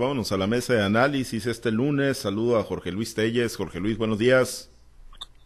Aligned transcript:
Vámonos 0.00 0.30
a 0.30 0.36
la 0.36 0.46
mesa 0.46 0.74
de 0.74 0.84
análisis 0.84 1.44
este 1.46 1.72
lunes. 1.72 2.18
Saludo 2.18 2.56
a 2.56 2.62
Jorge 2.62 2.92
Luis 2.92 3.16
Telles. 3.16 3.56
Jorge 3.56 3.80
Luis, 3.80 3.98
buenos 3.98 4.16
días. 4.16 4.70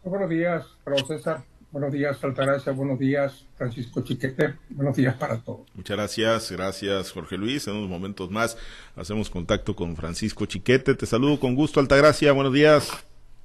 Buenos 0.04 0.28
días, 0.28 0.66
Raúl 0.84 1.06
César. 1.06 1.42
Buenos 1.70 1.90
días, 1.90 2.22
Altagracia. 2.22 2.70
Buenos 2.74 2.98
días, 2.98 3.46
Francisco 3.56 4.02
Chiquete. 4.02 4.56
Buenos 4.68 4.94
días 4.94 5.16
para 5.16 5.38
todos. 5.38 5.62
Muchas 5.72 5.96
gracias. 5.96 6.52
Gracias, 6.52 7.12
Jorge 7.12 7.38
Luis. 7.38 7.66
En 7.66 7.76
unos 7.76 7.88
momentos 7.88 8.30
más 8.30 8.58
hacemos 8.94 9.30
contacto 9.30 9.74
con 9.74 9.96
Francisco 9.96 10.44
Chiquete. 10.44 10.94
Te 10.96 11.06
saludo 11.06 11.40
con 11.40 11.54
gusto, 11.54 11.80
Altagracia. 11.80 12.30
Buenos 12.32 12.52
días. 12.52 12.92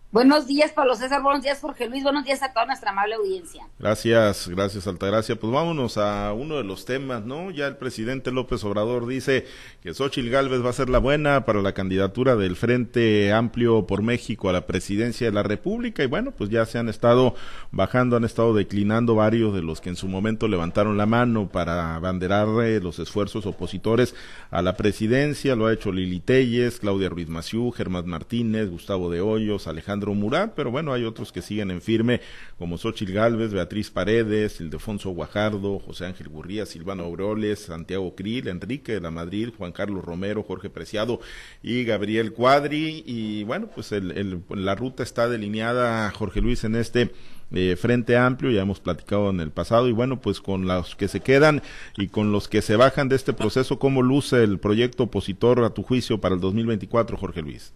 Buenos 0.10 0.48
días, 0.48 0.72
Pablo 0.72 0.96
César. 0.96 1.22
Buenos 1.22 1.44
días, 1.44 1.60
Jorge 1.60 1.90
Luis. 1.90 2.02
Buenos 2.02 2.24
días 2.24 2.42
a 2.42 2.54
toda 2.54 2.66
nuestra 2.66 2.92
amable 2.92 3.16
audiencia. 3.16 3.68
Gracias, 3.78 4.48
gracias, 4.48 4.88
Altagracia. 4.88 5.36
Pues 5.36 5.52
vámonos 5.52 5.98
a 5.98 6.32
uno 6.32 6.56
de 6.56 6.64
los 6.64 6.86
temas, 6.86 7.26
¿no? 7.26 7.52
Ya 7.52 7.68
el 7.68 7.76
presidente 7.76 8.32
López 8.32 8.64
Obrador 8.64 9.06
dice 9.06 9.46
que 9.82 9.94
Xochitl 9.94 10.30
Gálvez 10.30 10.64
va 10.64 10.70
a 10.70 10.74
ser 10.74 10.90
la 10.90 11.00
buena 11.00 11.44
para 11.44 11.62
la 11.62 11.74
candidatura 11.74 12.38
del 12.38 12.56
Frente 12.56 13.34
Amplio 13.34 13.86
por 13.86 14.02
México 14.02 14.48
a 14.48 14.54
la 14.54 14.66
presidencia 14.66 15.28
de 15.28 15.34
la 15.34 15.44
República. 15.44 16.04
Y 16.04 16.08
bueno, 16.08 16.32
pues 16.32 16.50
ya 16.50 16.66
se 16.66 16.78
han 16.78 16.88
estado 16.88 17.36
bajando, 17.72 18.16
han 18.16 18.24
estado 18.24 18.54
declinando 18.54 19.14
varios 19.14 19.54
de 19.54 19.62
los 19.62 19.82
que 19.82 19.90
en 19.90 19.98
su 19.98 20.08
momento 20.08 20.48
levantaron 20.48 20.96
la 20.96 21.06
mano 21.06 21.50
para 21.50 21.96
abanderar 21.96 22.48
eh, 22.64 22.80
los 22.80 23.00
esfuerzos 23.00 23.46
opositores 23.46 24.16
a 24.52 24.62
la 24.62 24.78
presidencia. 24.78 25.58
Lo 25.58 25.66
ha 25.66 25.74
hecho 25.74 25.92
Lili 25.92 26.22
Telles, 26.22 26.80
Claudia 26.80 27.10
Ruiz 27.10 27.28
Maciú, 27.28 27.72
Germán 27.72 28.08
Martínez, 28.08 28.70
Gustavo 28.70 29.12
de 29.12 29.20
Hoyos, 29.20 29.68
Alejandro 29.68 29.97
Murat, 30.06 30.54
pero 30.56 30.72
bueno, 30.72 30.94
hay 30.94 31.04
otros 31.04 31.32
que 31.32 31.42
siguen 31.42 31.72
en 31.72 31.82
firme, 31.82 32.22
como 32.58 32.78
Xochil 32.78 33.12
Gálvez, 33.12 33.52
Beatriz 33.52 33.90
Paredes, 33.90 34.62
Ildefonso 34.62 35.10
Guajardo, 35.12 35.80
José 35.80 36.06
Ángel 36.06 36.30
Gurría, 36.30 36.66
Silvano 36.66 37.04
Aureoles, 37.04 37.60
Santiago 37.60 38.16
Krill, 38.16 38.48
Enrique 38.48 38.94
de 38.94 39.02
la 39.02 39.12
Madrid, 39.12 39.50
Juan 39.58 39.72
Carlos 39.72 40.04
Romero, 40.04 40.44
Jorge 40.44 40.70
Preciado 40.70 41.20
y 41.62 41.84
Gabriel 41.84 42.34
Cuadri. 42.34 43.04
Y 43.06 43.44
bueno, 43.44 43.70
pues 43.74 43.92
el, 43.92 44.44
la 44.50 44.76
ruta 44.76 45.04
está 45.04 45.28
delineada, 45.28 46.10
Jorge 46.12 46.42
Luis, 46.42 46.64
en 46.64 46.76
este 46.76 47.12
eh, 47.52 47.76
Frente 47.80 48.18
Amplio, 48.18 48.52
ya 48.52 48.62
hemos 48.62 48.80
platicado 48.80 49.30
en 49.30 49.40
el 49.40 49.52
pasado, 49.52 49.88
y 49.88 49.94
bueno, 49.94 50.20
pues 50.20 50.42
con 50.42 50.68
los 50.68 50.96
que 50.96 51.08
se 51.08 51.22
quedan 51.22 51.62
y 51.98 52.08
con 52.08 52.32
los 52.32 52.48
que 52.48 52.62
se 52.62 52.76
bajan 52.76 53.08
de 53.08 53.16
este 53.16 53.34
proceso, 53.34 53.80
¿cómo 53.80 54.02
luce 54.02 54.44
el 54.44 54.60
proyecto 54.60 55.04
opositor 55.04 55.64
a 55.64 55.70
tu 55.70 55.84
juicio 55.84 56.20
para 56.20 56.36
el 56.36 56.42
2024, 56.42 57.18
Jorge 57.18 57.42
Luis? 57.42 57.74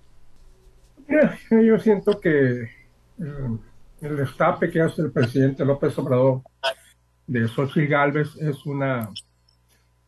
yo 1.51 1.79
siento 1.79 2.19
que 2.19 2.69
el, 3.19 4.17
destape 4.17 4.69
que 4.69 4.81
hace 4.81 5.01
el 5.01 5.11
presidente 5.11 5.65
López 5.65 5.97
Obrador 5.99 6.41
de 7.27 7.47
Xochitl 7.47 7.87
Galvez 7.87 8.35
es 8.37 8.65
una, 8.65 9.09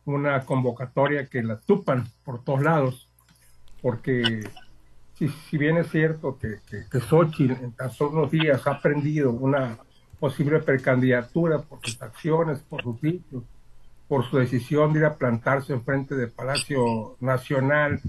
una 0.04 0.44
convocatoria 0.44 1.26
que 1.26 1.42
la 1.42 1.58
tupan 1.58 2.04
por 2.24 2.42
todos 2.42 2.62
lados, 2.62 3.08
porque 3.80 4.40
si, 5.14 5.28
si 5.28 5.58
bien 5.58 5.76
es 5.76 5.90
cierto 5.90 6.38
que, 6.38 6.60
que, 6.68 6.84
que 6.90 7.00
Xochitl 7.00 7.62
en 7.62 7.72
tan 7.72 7.90
solo 7.90 8.26
días 8.26 8.66
ha 8.66 8.72
aprendido 8.72 9.30
una 9.30 9.78
posible 10.18 10.60
precandidatura 10.60 11.58
por 11.58 11.80
sus 11.82 12.00
acciones, 12.00 12.60
por 12.60 12.82
sus 12.82 13.00
dichos, 13.00 13.42
por 14.08 14.24
su 14.28 14.38
decisión 14.38 14.92
de 14.92 15.00
ir 15.00 15.04
a 15.04 15.16
plantarse 15.16 15.72
enfrente 15.72 16.14
del 16.14 16.30
Palacio 16.30 17.16
Nacional 17.20 18.00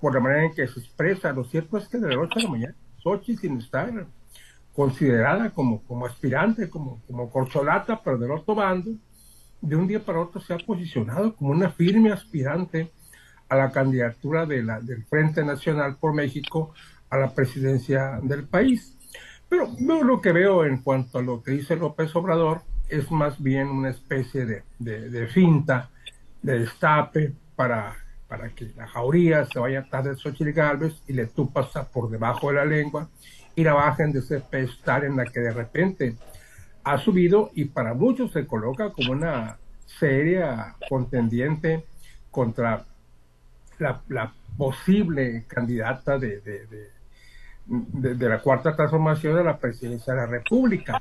por 0.00 0.14
la 0.14 0.20
manera 0.20 0.44
en 0.44 0.54
que 0.54 0.66
se 0.66 0.80
expresa. 0.80 1.32
Lo 1.32 1.44
cierto 1.44 1.78
es 1.78 1.88
que 1.88 1.98
de 1.98 2.08
la 2.08 2.16
noche 2.16 2.40
a 2.40 2.42
la 2.44 2.50
mañana, 2.50 2.74
Sochi, 3.02 3.36
sin 3.36 3.58
estar 3.58 4.06
considerada 4.74 5.50
como, 5.50 5.82
como 5.82 6.06
aspirante, 6.06 6.68
como, 6.68 7.00
como 7.06 7.30
corcholata, 7.30 8.00
pero 8.02 8.18
del 8.18 8.30
otro 8.30 8.54
bando, 8.54 8.90
de 9.60 9.74
un 9.74 9.86
día 9.86 10.04
para 10.04 10.20
otro 10.20 10.40
se 10.40 10.52
ha 10.52 10.58
posicionado 10.58 11.34
como 11.34 11.50
una 11.50 11.70
firme 11.70 12.12
aspirante 12.12 12.90
a 13.48 13.56
la 13.56 13.70
candidatura 13.70 14.44
de 14.44 14.62
la, 14.62 14.80
del 14.80 15.04
Frente 15.04 15.44
Nacional 15.44 15.96
por 15.96 16.12
México 16.12 16.74
a 17.08 17.16
la 17.16 17.34
presidencia 17.34 18.20
del 18.22 18.44
país. 18.44 18.96
Pero 19.48 19.68
yo 19.78 20.02
lo 20.02 20.20
que 20.20 20.32
veo 20.32 20.64
en 20.64 20.78
cuanto 20.82 21.18
a 21.18 21.22
lo 21.22 21.42
que 21.42 21.52
dice 21.52 21.76
López 21.76 22.14
Obrador 22.16 22.62
es 22.88 23.10
más 23.10 23.40
bien 23.42 23.68
una 23.68 23.90
especie 23.90 24.44
de, 24.44 24.62
de, 24.78 25.08
de 25.08 25.26
finta, 25.28 25.90
de 26.42 26.60
destape 26.60 27.32
para 27.54 27.96
para 28.28 28.48
que 28.50 28.70
la 28.76 28.86
jauría 28.86 29.44
se 29.46 29.58
vaya 29.58 29.80
atrás 29.80 30.04
de 30.04 30.16
Xochitl 30.16 30.52
Galvez 30.52 30.94
y 31.06 31.12
le 31.12 31.26
tupas 31.26 31.70
por 31.92 32.10
debajo 32.10 32.48
de 32.48 32.56
la 32.56 32.64
lengua 32.64 33.08
y 33.54 33.64
la 33.64 33.74
bajen 33.74 34.12
de 34.12 34.18
ese 34.18 34.40
pedestal 34.40 35.04
en 35.04 35.16
la 35.16 35.24
que 35.24 35.40
de 35.40 35.52
repente 35.52 36.16
ha 36.84 36.98
subido 36.98 37.50
y 37.54 37.66
para 37.66 37.94
muchos 37.94 38.32
se 38.32 38.46
coloca 38.46 38.90
como 38.90 39.12
una 39.12 39.58
seria 39.86 40.76
contendiente 40.88 41.84
contra 42.30 42.84
la, 43.78 44.02
la 44.08 44.32
posible 44.56 45.44
candidata 45.46 46.18
de, 46.18 46.40
de, 46.40 46.90
de, 47.66 48.28
la 48.28 48.40
cuarta 48.40 48.76
transformación 48.76 49.36
de 49.36 49.44
la 49.44 49.58
presidencia 49.58 50.14
de 50.14 50.20
la 50.20 50.26
República, 50.26 50.98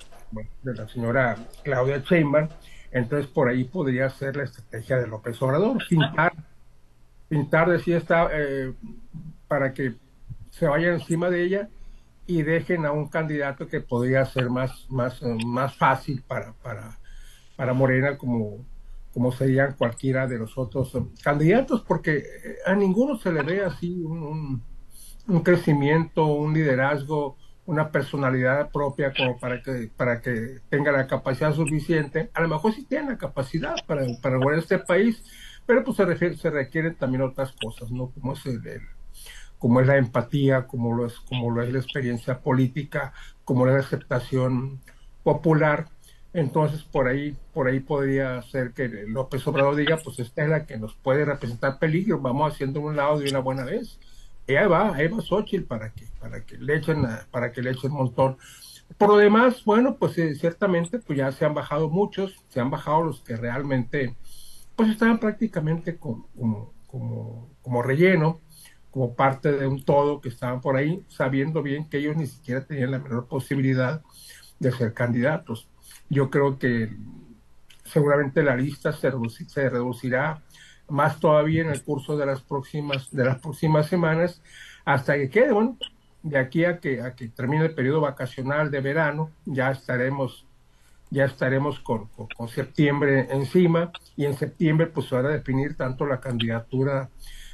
de 0.64 0.74
la 0.74 0.88
señora 0.88 1.38
Claudia 1.64 2.00
Sheinbaum. 2.00 2.48
Entonces 2.92 3.28
por 3.28 3.50
ahí 3.50 3.66
podría 3.66 4.10
ser 4.10 4.38
la 4.38 4.44
estrategia 4.44 4.98
de 4.98 5.08
López 5.08 5.42
Obrador, 5.42 5.78
pintar 5.88 6.34
pintar 7.36 7.70
decía 7.70 7.98
está 7.98 8.30
eh, 8.32 8.74
para 9.50 9.74
que 9.74 9.96
se 10.52 10.68
vaya 10.68 10.94
encima 10.94 11.30
de 11.30 11.44
ella 11.44 11.70
y 12.26 12.44
dejen 12.44 12.86
a 12.86 12.94
un 12.94 13.10
candidato 13.10 13.68
que 13.68 13.82
podría 13.82 14.26
ser 14.26 14.50
más 14.50 14.86
más 14.90 15.22
más 15.46 15.76
fácil 15.76 16.24
para 16.26 16.54
para 16.54 16.98
para 17.58 17.74
Morena 17.74 18.18
como 18.18 18.66
como 19.14 19.34
serían 19.34 19.74
cualquiera 19.74 20.28
de 20.28 20.38
los 20.38 20.58
otros 20.58 20.98
candidatos 21.22 21.82
porque 21.82 22.18
eh, 22.20 22.58
a 22.66 22.74
ninguno 22.74 23.18
se 23.18 23.34
le 23.34 23.44
ve 23.44 23.66
así 23.66 24.02
un, 24.02 24.64
un, 25.28 25.40
crecimiento 25.42 26.26
un 26.26 26.54
liderazgo 26.54 27.36
una 27.66 27.92
personalidad 27.92 28.72
propia 28.72 29.12
como 29.14 29.38
para 29.38 29.62
que 29.62 29.90
para 29.98 30.22
que 30.22 30.60
tenga 30.70 30.92
la 30.92 31.08
capacidad 31.08 31.52
suficiente. 31.52 32.30
A 32.36 32.42
lo 32.42 32.48
mejor 32.48 32.74
sí 32.74 32.86
tiene 32.86 33.10
la 33.10 33.18
capacidad 33.18 33.74
para 33.88 34.06
para 34.22 34.38
gobernar 34.38 34.60
este 34.60 34.78
país 34.78 35.24
pero 35.66 35.84
pues 35.84 35.98
se, 35.98 36.06
refiere, 36.06 36.38
se 36.38 36.50
requieren 36.50 36.96
también 36.96 37.24
otras 37.24 37.54
cosas, 37.54 37.92
¿no? 37.92 38.12
Como 38.12 38.34
es 38.34 38.46
el, 38.46 38.66
el, 38.68 38.82
como 39.58 39.82
es 39.82 39.88
la 39.88 39.98
empatía, 39.98 40.68
como 40.68 40.96
lo 40.96 41.06
es, 41.06 41.20
como 41.22 41.52
lo 41.52 41.62
es 41.62 41.72
la 41.72 41.80
experiencia 41.80 42.40
política, 42.40 43.14
como 43.44 43.66
la 43.66 43.78
aceptación 43.78 44.80
popular. 45.24 45.88
Entonces 46.34 46.84
por 46.84 47.08
ahí, 47.08 47.36
por 47.54 47.68
ahí 47.68 47.80
podría 47.80 48.42
ser 48.44 48.74
que 48.74 48.88
López 49.08 49.48
Obrador 49.48 49.76
diga, 49.76 49.98
pues 49.98 50.20
esta 50.20 50.44
es 50.44 50.50
la 50.50 50.66
que 50.66 50.78
nos 50.78 50.96
puede 50.96 51.26
representar 51.26 51.80
peligro, 51.80 52.20
vamos 52.20 52.54
haciendo 52.54 52.82
un 52.82 52.96
lado 52.96 53.20
de 53.20 53.30
una 53.30 53.40
buena 53.40 53.64
vez. 53.64 54.00
Y 54.48 54.56
ahí 54.56 54.68
va, 54.68 54.94
ahí 54.94 55.08
va 55.08 55.22
Xochitl 55.22 55.64
para 55.66 55.92
que, 55.92 56.06
para 56.20 56.42
que 56.46 56.58
le 56.58 56.76
echen, 56.76 57.08
para 57.32 57.52
que 57.52 57.62
le 57.62 57.72
echen 57.72 57.92
un 57.92 57.98
montón. 57.98 58.38
Por 58.98 59.10
lo 59.10 59.18
demás, 59.18 59.64
bueno, 59.66 59.96
pues 59.98 60.18
eh, 60.18 60.36
ciertamente 60.36 61.00
pues 61.00 61.18
ya 61.18 61.32
se 61.32 61.46
han 61.46 61.54
bajado 61.54 61.90
muchos, 61.90 62.36
se 62.50 62.60
han 62.60 62.70
bajado 62.70 63.04
los 63.04 63.22
que 63.22 63.36
realmente 63.36 64.16
pues 64.76 64.90
estaban 64.90 65.20
prácticamente 65.20 65.98
como, 65.98 66.28
como, 67.62 67.82
relleno, 67.82 68.42
como 68.92 69.16
parte 69.16 69.52
de 69.52 69.68
un 69.68 69.84
todo 69.84 70.22
que 70.22 70.30
estaban 70.30 70.62
por 70.62 70.78
ahí, 70.78 71.04
sabiendo 71.08 71.62
bien 71.62 71.90
que 71.90 71.98
ellos 71.98 72.16
ni 72.16 72.28
siquiera 72.28 72.66
tenían 72.66 72.92
la 72.92 73.00
menor 73.00 73.28
posibilidad 73.28 74.02
de 74.60 74.72
ser 74.72 74.94
candidatos. 74.94 75.68
Yo 76.10 76.30
creo 76.30 76.58
que 76.58 76.96
seguramente 77.84 78.44
la 78.44 78.56
lista 78.56 78.92
se, 78.92 79.12
se 79.48 79.70
reducirá 79.70 80.44
más 80.88 81.20
todavía 81.20 81.62
en 81.62 81.70
el 81.70 81.84
curso 81.84 82.18
de 82.18 82.26
las 82.26 82.42
próximas, 82.42 83.12
de 83.12 83.26
las 83.26 83.40
próximas 83.40 83.88
semanas, 83.88 84.42
hasta 84.86 85.16
que 85.16 85.30
quede, 85.30 85.52
bueno, 85.52 85.78
de 86.22 86.38
aquí 86.38 86.66
a 86.66 86.80
que, 86.80 87.02
a 87.02 87.16
que 87.16 87.28
termine 87.30 87.66
el 87.66 87.76
periodo 87.76 88.02
vacacional 88.02 88.72
de 88.72 88.82
verano, 88.82 89.32
ya 89.46 89.72
estaremos 89.72 90.46
ya 91.16 91.24
estaremos 91.24 91.80
con, 91.80 92.08
con, 92.08 92.50
septiembre 92.50 93.28
encima 93.32 93.90
y 94.18 94.26
en 94.26 94.34
septiembre 94.36 94.88
pues 94.88 95.08
se 95.08 95.16
van 95.16 95.28
a 95.28 95.30
definir 95.30 95.78
tanto 95.78 96.06
la 96.06 96.20
candidatura 96.20 97.10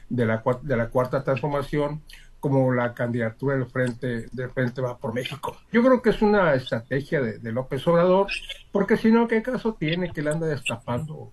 de 0.10 0.26
la, 0.26 0.44
de 0.64 0.78
la 0.78 0.90
cuarta 0.90 1.24
transformación 1.24 2.02
como 2.40 2.74
la 2.74 2.96
candidatura 2.96 3.56
del 3.56 3.68
frente 3.68 4.26
del 4.32 4.50
frente 4.50 4.82
va 4.82 4.98
por 4.98 5.14
México. 5.14 5.56
Yo 5.72 5.84
creo 5.84 6.02
que 6.02 6.10
es 6.10 6.24
una 6.24 6.56
estrategia 6.56 7.22
de, 7.22 7.52
López 7.52 7.88
Obrador, 7.88 8.28
porque 8.72 8.98
si 8.98 9.12
no, 9.12 9.28
¿qué 9.28 9.44
caso 9.44 9.76
tiene 9.76 10.12
que 10.12 10.24
le 10.24 10.32
anda 10.32 10.48
destapando 10.48 11.32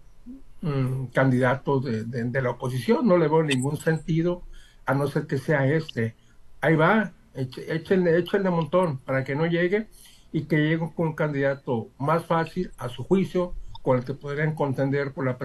um, 0.60 1.06
candidatos 1.06 1.82
de, 1.82 2.42
la 2.42 2.50
oposición? 2.50 3.08
No 3.08 3.16
le 3.16 3.26
veo 3.26 3.42
ningún 3.42 3.78
sentido, 3.78 4.42
a 4.84 4.92
no 4.92 5.06
ser 5.06 5.26
que 5.26 5.38
sea 5.38 5.66
este. 5.66 6.14
Ahí 6.60 6.76
va, 6.76 7.10
échenle, 7.34 8.18
échenle 8.18 8.50
montón 8.50 8.98
para 8.98 9.24
que 9.24 9.34
no 9.34 9.46
llegue 9.46 9.88
y 10.32 10.42
que 10.42 10.56
llegue 10.56 10.90
con 10.94 11.08
un 11.08 11.14
candidato 11.14 11.88
más 11.98 12.24
fácil 12.26 12.70
a 12.78 12.88
su 12.88 13.04
juicio 13.04 13.54
con 13.82 13.98
el 13.98 14.04
que 14.04 14.14
podrían 14.14 14.54
contender 14.54 15.12
por 15.12 15.24
la 15.24 15.38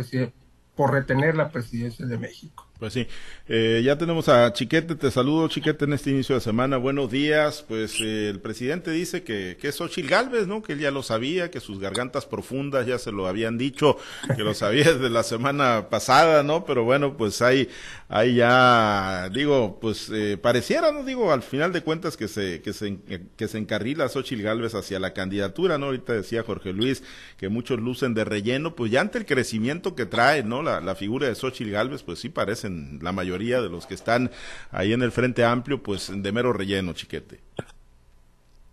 por 0.76 0.92
retener 0.92 1.36
la 1.36 1.52
presidencia 1.52 2.06
de 2.06 2.18
México. 2.18 2.68
Pues 2.84 2.92
sí, 2.92 3.08
eh, 3.48 3.82
ya 3.82 3.98
tenemos 3.98 4.28
a 4.28 4.52
Chiquete, 4.52 4.96
te 4.96 5.10
saludo 5.10 5.48
Chiquete 5.48 5.86
en 5.86 5.94
este 5.94 6.10
inicio 6.10 6.36
de 6.36 6.42
semana, 6.42 6.76
buenos 6.76 7.10
días, 7.10 7.64
pues 7.66 7.96
eh, 8.02 8.28
el 8.28 8.42
presidente 8.42 8.92
dice 8.92 9.24
que, 9.24 9.56
que 9.58 9.70
es 9.70 9.80
Ochil 9.80 10.10
Galvez, 10.10 10.48
¿no? 10.48 10.62
Que 10.62 10.74
él 10.74 10.80
ya 10.80 10.92
lo 10.92 11.02
sabía, 11.02 11.50
que 11.50 11.62
sus 11.62 11.80
gargantas 11.80 12.26
profundas 12.26 12.86
ya 12.86 13.00
se 13.00 13.14
lo 13.14 13.26
habían 13.26 13.58
dicho, 13.58 13.96
que 14.36 14.44
lo 14.44 14.54
sabía 14.54 14.84
desde 14.96 15.10
la 15.10 15.24
semana 15.24 15.88
pasada, 15.90 16.44
¿no? 16.44 16.66
Pero 16.66 16.84
bueno, 16.84 17.16
pues 17.16 17.42
hay, 17.42 17.70
hay 18.10 18.36
ya, 18.36 19.30
digo, 19.30 19.80
pues 19.80 20.10
eh, 20.14 20.38
pareciera, 20.38 20.92
¿no? 20.92 21.06
Digo, 21.06 21.32
al 21.32 21.42
final 21.42 21.72
de 21.72 21.84
cuentas 21.84 22.18
que 22.18 22.28
se, 22.28 22.62
que 22.62 22.74
se, 22.74 23.00
que 23.38 23.48
se 23.48 23.58
encarrila 23.60 24.10
Xochil 24.10 24.42
Galvez 24.42 24.76
hacia 24.76 25.00
la 25.00 25.14
candidatura, 25.14 25.78
¿no? 25.78 25.86
Ahorita 25.86 26.12
decía 26.12 26.44
Jorge 26.44 26.74
Luis 26.74 27.02
que 27.38 27.48
muchos 27.48 27.80
lucen 27.80 28.14
de 28.14 28.26
relleno, 28.26 28.76
pues 28.76 28.92
ya 28.92 29.00
ante 29.00 29.20
el 29.20 29.26
crecimiento 29.26 29.96
que 29.96 30.06
trae, 30.06 30.44
¿no? 30.44 30.62
La, 30.62 30.82
la 30.82 30.96
figura 30.96 31.30
de 31.30 31.36
Xochil 31.36 31.72
Galvez, 31.72 32.04
pues 32.04 32.20
sí 32.20 32.28
parecen 32.28 32.73
la 33.02 33.12
mayoría 33.12 33.62
de 33.62 33.70
los 33.70 33.86
que 33.86 33.94
están 33.94 34.32
ahí 34.72 34.94
en 34.94 35.02
el 35.02 35.12
Frente 35.12 35.44
Amplio, 35.44 35.82
pues 35.82 36.12
de 36.14 36.32
mero 36.32 36.54
relleno, 36.54 36.94
chiquete. 36.94 37.40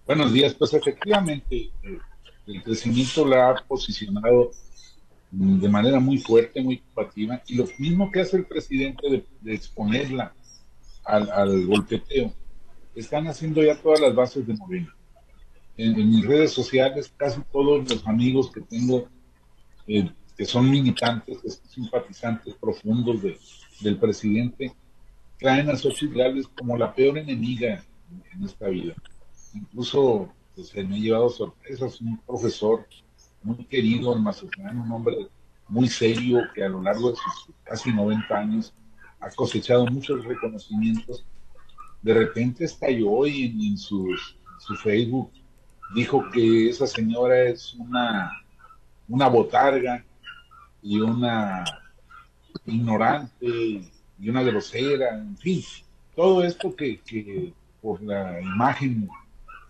Buenos 0.06 0.32
días, 0.32 0.54
pues 0.54 0.74
efectivamente 0.74 1.70
el 2.46 2.62
crecimiento 2.62 3.26
la 3.26 3.50
ha 3.50 3.54
posicionado 3.66 4.50
de 5.30 5.68
manera 5.68 6.00
muy 6.00 6.18
fuerte, 6.18 6.62
muy 6.62 6.78
combativa, 6.78 7.40
y 7.46 7.54
lo 7.54 7.66
mismo 7.78 8.10
que 8.10 8.20
hace 8.20 8.38
el 8.38 8.46
presidente 8.46 9.24
de, 9.40 9.54
exponerla 9.54 10.34
al, 11.04 11.30
al, 11.30 11.66
golpeteo, 11.66 12.32
están 12.94 13.28
haciendo 13.28 13.62
ya 13.62 13.80
todas 13.80 14.00
las 14.00 14.14
bases 14.14 14.46
de 14.46 14.54
Morena. 14.54 14.94
En, 15.76 15.94
mis 16.10 16.26
redes 16.26 16.52
sociales, 16.52 17.12
casi 17.16 17.40
todos 17.52 17.88
los 17.88 18.06
amigos 18.06 18.50
que 18.50 18.60
tengo, 18.60 19.08
eh, 19.86 20.10
que 20.40 20.46
son 20.46 20.70
militantes, 20.70 21.60
simpatizantes 21.68 22.54
profundos 22.54 23.20
de, 23.20 23.38
del 23.82 23.98
presidente 23.98 24.72
traen 25.38 25.68
a 25.68 25.76
Xochitl 25.76 26.16
Gálvez 26.16 26.46
como 26.56 26.78
la 26.78 26.94
peor 26.94 27.18
enemiga 27.18 27.84
en 28.32 28.44
esta 28.44 28.68
vida. 28.68 28.94
Incluso 29.52 30.32
pues, 30.54 30.74
me 30.74 30.96
ha 30.96 30.98
llevado 30.98 31.28
sorpresas, 31.28 32.00
un 32.00 32.16
profesor 32.26 32.86
muy 33.42 33.66
querido 33.66 34.16
en 34.16 34.22
Mazatlán, 34.22 34.80
un 34.80 34.90
hombre 34.90 35.28
muy 35.68 35.88
serio 35.88 36.40
que 36.54 36.64
a 36.64 36.70
lo 36.70 36.80
largo 36.80 37.10
de 37.10 37.16
sus 37.16 37.54
casi 37.62 37.92
90 37.92 38.34
años 38.34 38.72
ha 39.20 39.28
cosechado 39.32 39.84
muchos 39.88 40.24
reconocimientos. 40.24 41.26
De 42.00 42.14
repente 42.14 42.64
estalló 42.64 43.26
y 43.26 43.44
en, 43.44 43.60
en 43.60 43.76
su 43.76 44.06
Facebook 44.82 45.32
dijo 45.94 46.24
que 46.32 46.70
esa 46.70 46.86
señora 46.86 47.42
es 47.42 47.74
una, 47.74 48.30
una 49.06 49.28
botarga 49.28 50.02
y 50.82 51.00
una 51.00 51.64
ignorante 52.66 53.82
y 54.18 54.28
una 54.28 54.42
grosera, 54.42 55.16
en 55.16 55.36
fin, 55.36 55.62
todo 56.14 56.42
esto 56.42 56.74
que, 56.74 57.00
que 57.00 57.52
por 57.80 58.02
la 58.02 58.40
imagen 58.40 59.08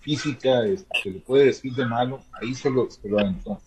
física 0.00 0.64
este, 0.64 0.88
se 1.02 1.10
le 1.10 1.20
puede 1.20 1.46
decir 1.46 1.74
de 1.74 1.86
malo, 1.86 2.20
ahí 2.40 2.54
se 2.54 2.70
lo, 2.70 2.90
se 2.90 3.08
lo 3.08 3.20
aventó. 3.20 3.60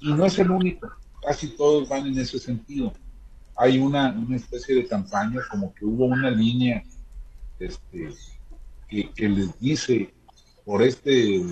Y 0.00 0.12
no 0.12 0.26
es 0.26 0.38
el 0.38 0.50
único, 0.50 0.88
casi 1.26 1.48
todos 1.56 1.88
van 1.88 2.06
en 2.06 2.18
ese 2.18 2.38
sentido. 2.38 2.92
Hay 3.56 3.78
una, 3.78 4.12
una 4.12 4.36
especie 4.36 4.74
de 4.74 4.86
campaña, 4.86 5.40
como 5.50 5.72
que 5.74 5.84
hubo 5.84 6.06
una 6.06 6.30
línea 6.30 6.82
este, 7.58 8.10
que, 8.88 9.10
que 9.12 9.28
les 9.28 9.58
dice 9.58 10.12
por 10.64 10.82
este 10.82 11.42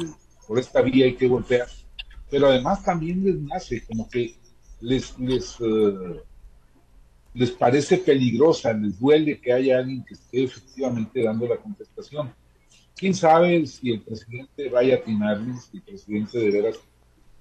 por 0.46 0.58
esta 0.58 0.82
vía 0.82 1.06
hay 1.06 1.14
que 1.14 1.28
golpear, 1.28 1.68
pero 2.30 2.48
además 2.48 2.84
también 2.84 3.24
les 3.24 3.40
nace 3.40 3.84
como 3.86 4.08
que 4.08 4.36
les, 4.82 5.18
les 5.18 5.60
uh, 5.60 6.20
les 7.34 7.50
parece 7.50 7.98
peligrosa, 7.98 8.72
les 8.72 8.98
duele 8.98 9.40
que 9.40 9.52
haya 9.52 9.78
alguien 9.78 10.04
que 10.04 10.14
esté 10.14 10.44
efectivamente 10.44 11.22
dando 11.22 11.46
la 11.46 11.56
contestación. 11.56 12.32
¿Quién 12.94 13.14
sabe 13.14 13.66
si 13.66 13.90
el 13.90 14.02
presidente 14.02 14.68
vaya 14.68 14.96
a 14.96 14.98
atinarles, 14.98 15.64
si 15.64 15.78
el 15.78 15.82
presidente 15.82 16.38
de 16.38 16.50
veras 16.50 16.78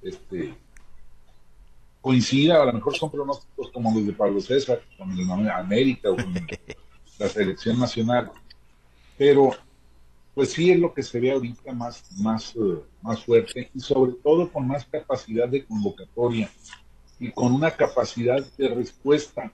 este, 0.02 0.56
coincida, 2.00 2.62
a 2.62 2.66
lo 2.66 2.74
mejor 2.74 2.96
son 2.96 3.12
pronósticos 3.12 3.70
como 3.72 3.94
los 3.94 4.08
de 4.08 4.14
Pablo 4.14 4.40
César, 4.40 4.82
con 4.98 5.12
el 5.12 5.30
América 5.52 6.10
o 6.10 6.16
con 6.16 6.34
la 7.20 7.28
selección 7.28 7.80
nacional, 7.80 8.32
pero 9.18 9.52
pues 10.34 10.54
sí 10.54 10.72
es 10.72 10.80
lo 10.80 10.94
que 10.94 11.04
se 11.04 11.20
ve 11.20 11.32
ahorita 11.32 11.74
más, 11.74 12.10
más, 12.18 12.56
uh, 12.56 12.82
más 13.02 13.24
fuerte 13.24 13.70
y 13.76 13.80
sobre 13.82 14.14
todo 14.24 14.50
con 14.50 14.66
más 14.66 14.86
capacidad 14.86 15.50
de 15.50 15.66
convocatoria 15.66 16.50
y 17.22 17.30
con 17.32 17.54
una 17.54 17.70
capacidad 17.70 18.44
de 18.58 18.68
respuesta 18.70 19.54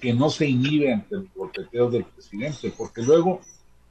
que 0.00 0.14
no 0.14 0.30
se 0.30 0.48
inhibe 0.48 0.90
ante 0.90 1.16
el 1.16 1.28
golpeteo 1.34 1.90
del 1.90 2.04
presidente, 2.04 2.72
porque 2.76 3.02
luego 3.02 3.42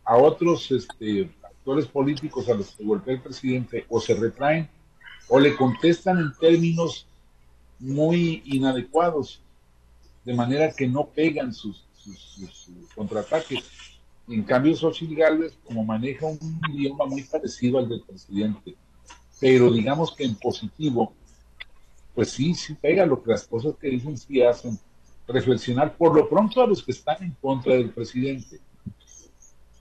a 0.04 0.18
otros 0.18 0.72
este, 0.72 1.30
actores 1.44 1.86
políticos 1.86 2.50
a 2.50 2.56
los 2.56 2.76
que 2.76 2.84
golpea 2.84 3.14
el 3.14 3.22
presidente 3.22 3.86
o 3.88 4.02
se 4.02 4.16
retraen 4.16 4.68
o 5.30 5.40
le 5.40 5.56
contestan 5.56 6.18
en 6.18 6.34
términos 6.40 7.06
muy 7.78 8.42
inadecuados, 8.46 9.42
de 10.26 10.34
manera 10.34 10.72
que 10.72 10.88
no 10.88 11.06
pegan 11.06 11.54
sus, 11.54 11.86
sus, 11.96 12.68
contraataques. 12.96 13.64
En 14.28 14.42
cambio, 14.42 14.76
Xochitl 14.76 15.16
Gálvez, 15.16 15.56
como 15.66 15.84
maneja 15.84 16.26
un 16.26 16.60
idioma 16.74 17.06
muy 17.06 17.22
parecido 17.24 17.78
al 17.78 17.90
del 17.90 18.02
presidente, 18.02 18.76
pero 19.40 19.72
digamos 19.72 20.16
que 20.16 20.24
en 20.24 20.34
positivo, 20.36 21.14
pues 22.14 22.32
sí, 22.32 22.54
sí 22.54 22.76
pega 22.76 23.06
lo 23.06 23.22
que 23.22 23.32
las 23.32 23.46
cosas 23.48 23.76
que 23.80 23.90
dicen 23.90 24.18
sí 24.18 24.42
hacen 24.42 24.80
reflexionar 25.28 25.96
por 25.96 26.16
lo 26.16 26.30
pronto 26.30 26.62
a 26.62 26.68
los 26.68 26.84
que 26.84 26.92
están 26.92 27.24
en 27.24 27.32
contra 27.42 27.74
del 27.74 27.90
presidente. 27.90 28.60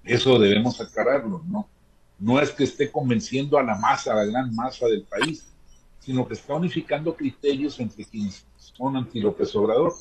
Eso 0.05 0.39
debemos 0.39 0.81
aclararlo, 0.81 1.43
¿no? 1.47 1.69
No 2.19 2.41
es 2.41 2.51
que 2.51 2.65
esté 2.65 2.91
convenciendo 2.91 3.59
a 3.59 3.63
la 3.63 3.77
masa, 3.77 4.13
a 4.13 4.17
la 4.17 4.25
gran 4.25 4.55
masa 4.55 4.87
del 4.87 5.03
país, 5.03 5.45
sino 5.99 6.27
que 6.27 6.35
está 6.35 6.55
unificando 6.55 7.15
criterios 7.15 7.79
entre 7.81 8.05
quienes 8.05 8.45
son 8.57 8.97
anti-López 8.97 9.55
Obrador 9.57 9.95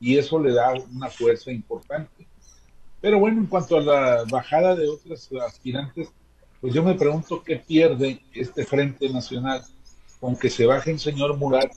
y 0.00 0.16
eso 0.16 0.40
le 0.40 0.52
da 0.52 0.72
una 0.92 1.08
fuerza 1.08 1.50
importante. 1.50 2.26
Pero 3.00 3.18
bueno, 3.18 3.40
en 3.40 3.46
cuanto 3.46 3.76
a 3.76 3.80
la 3.80 4.24
bajada 4.30 4.74
de 4.74 4.88
otras 4.88 5.28
aspirantes, 5.46 6.08
pues 6.60 6.74
yo 6.74 6.82
me 6.82 6.94
pregunto 6.94 7.42
qué 7.42 7.56
pierde 7.56 8.20
este 8.32 8.64
Frente 8.64 9.08
Nacional 9.08 9.62
con 10.20 10.36
que 10.36 10.50
se 10.50 10.66
baje 10.66 10.90
el 10.90 11.00
señor 11.00 11.36
Murat 11.36 11.72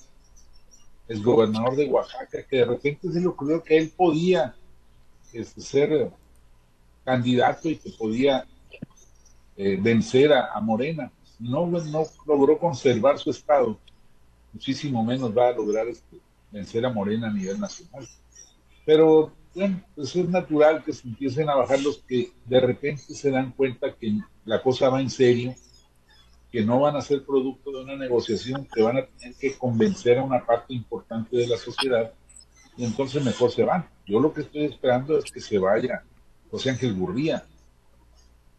el 1.07 1.21
gobernador 1.21 1.75
de 1.75 1.89
Oaxaca, 1.89 2.43
que 2.43 2.57
de 2.57 2.65
repente 2.65 3.11
se 3.11 3.19
le 3.19 3.27
ocurrió 3.27 3.63
que 3.63 3.77
él 3.77 3.91
podía 3.95 4.55
este, 5.31 5.61
ser 5.61 6.11
candidato 7.03 7.69
y 7.69 7.77
que 7.77 7.91
podía 7.91 8.45
eh, 9.57 9.77
vencer 9.79 10.33
a, 10.33 10.59
Morena. 10.61 11.11
No, 11.39 11.67
no 11.67 12.05
logró 12.25 12.57
conservar 12.57 13.19
su 13.19 13.31
estado, 13.31 13.77
muchísimo 14.53 15.03
menos 15.03 15.35
va 15.37 15.49
a 15.49 15.51
lograr 15.51 15.87
este, 15.87 16.17
vencer 16.51 16.85
a 16.85 16.89
Morena 16.89 17.27
a 17.27 17.33
nivel 17.33 17.59
nacional. 17.59 18.07
Pero 18.85 19.31
bueno, 19.53 19.83
pues 19.95 20.15
es 20.15 20.29
natural 20.29 20.83
que 20.83 20.93
se 20.93 21.07
empiecen 21.07 21.49
a 21.49 21.55
bajar 21.55 21.81
los 21.81 21.99
que 21.99 22.31
de 22.45 22.59
repente 22.59 23.13
se 23.13 23.29
dan 23.29 23.51
cuenta 23.51 23.93
que 23.93 24.19
la 24.45 24.61
cosa 24.61 24.89
va 24.89 25.01
en 25.01 25.09
serio 25.09 25.53
que 26.53 26.63
no 26.63 26.79
van 26.79 26.95
a 26.95 27.01
ser 27.01 27.25
producto 27.25 27.71
de 27.71 27.81
una 27.81 27.95
negociación, 27.95 28.67
que 28.71 28.83
van 28.83 28.97
a 28.97 29.05
tener 29.07 29.35
que 29.37 29.57
convencer 29.57 30.19
a 30.19 30.23
una 30.23 30.45
parte 30.45 30.71
importante 30.71 31.35
de 31.35 31.47
la 31.47 31.57
sociedad 31.57 32.13
y 32.77 32.85
entonces 32.85 33.25
mejor 33.25 33.49
se 33.49 33.63
van. 33.63 33.89
Yo 34.05 34.19
lo 34.19 34.31
que 34.31 34.41
estoy 34.41 34.65
esperando 34.65 35.17
es 35.17 35.31
que 35.31 35.41
se 35.41 35.57
vaya 35.57 36.03
José 36.51 36.69
Ángel 36.69 36.93
Gurría, 36.93 37.43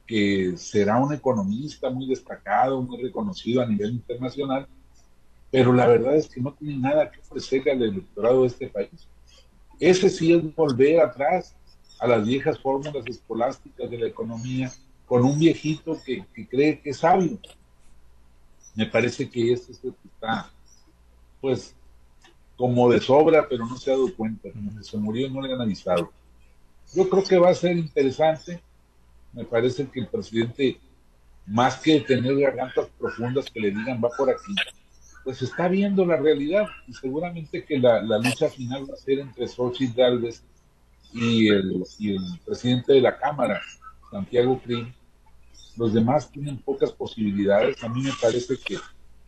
que 0.08 0.56
será 0.56 0.98
un 0.98 1.14
economista 1.14 1.88
muy 1.88 2.08
destacado, 2.08 2.82
muy 2.82 3.00
reconocido 3.00 3.62
a 3.62 3.66
nivel 3.66 3.92
internacional, 3.92 4.66
pero 5.52 5.72
la 5.72 5.86
verdad 5.86 6.16
es 6.16 6.28
que 6.28 6.40
no 6.40 6.52
tiene 6.52 6.78
nada 6.78 7.12
que 7.12 7.20
ofrecerle 7.20 7.70
al 7.70 7.82
electorado 7.84 8.40
de 8.40 8.48
este 8.48 8.66
país. 8.66 9.06
Ese 9.78 10.10
sí 10.10 10.32
es 10.32 10.52
volver 10.56 10.98
atrás 10.98 11.54
a 12.00 12.08
las 12.08 12.26
viejas 12.26 12.58
fórmulas 12.58 13.06
escolásticas 13.06 13.88
de 13.88 13.98
la 13.98 14.08
economía 14.08 14.72
con 15.06 15.24
un 15.24 15.38
viejito 15.38 15.96
que, 16.04 16.24
que 16.34 16.48
cree 16.48 16.80
que 16.80 16.90
es 16.90 16.96
sabio 16.96 17.38
me 18.74 18.86
parece 18.86 19.28
que 19.28 19.52
este 19.52 19.72
es 19.72 19.84
el 19.84 19.92
que 19.94 20.08
está, 20.08 20.50
pues, 21.40 21.74
como 22.56 22.90
de 22.90 23.00
sobra, 23.00 23.46
pero 23.48 23.66
no 23.66 23.76
se 23.76 23.90
ha 23.90 23.94
dado 23.94 24.14
cuenta. 24.14 24.50
Como 24.52 24.76
que 24.76 24.84
se 24.84 24.96
murió 24.96 25.26
y 25.26 25.30
no 25.30 25.40
le 25.40 25.52
han 25.52 25.60
avisado. 25.60 26.12
Yo 26.94 27.08
creo 27.08 27.24
que 27.24 27.38
va 27.38 27.50
a 27.50 27.54
ser 27.54 27.76
interesante. 27.76 28.60
Me 29.32 29.44
parece 29.44 29.86
que 29.86 30.00
el 30.00 30.08
presidente, 30.08 30.78
más 31.46 31.76
que 31.76 32.00
tener 32.00 32.38
gargantas 32.38 32.88
profundas 32.98 33.50
que 33.50 33.60
le 33.60 33.70
digan 33.70 34.00
va 34.02 34.10
por 34.16 34.30
aquí, 34.30 34.54
pues 35.24 35.40
está 35.42 35.68
viendo 35.68 36.04
la 36.04 36.16
realidad 36.16 36.66
y 36.86 36.92
seguramente 36.92 37.64
que 37.64 37.78
la, 37.78 38.00
lucha 38.00 38.48
final 38.48 38.88
va 38.88 38.94
a 38.94 38.98
ser 38.98 39.20
entre 39.20 39.48
Xochitl 39.48 39.96
Galvez 39.96 40.42
y 41.12 41.48
el, 41.48 41.82
y 41.98 42.14
el 42.14 42.22
presidente 42.44 42.92
de 42.92 43.00
la 43.00 43.18
Cámara, 43.18 43.60
Santiago 44.10 44.60
Crin, 44.62 44.94
los 45.76 45.92
demás 45.92 46.30
tienen 46.30 46.58
pocas 46.58 46.92
posibilidades. 46.92 47.82
A 47.82 47.88
mí 47.88 48.02
me 48.02 48.12
parece 48.20 48.56
que 48.58 48.78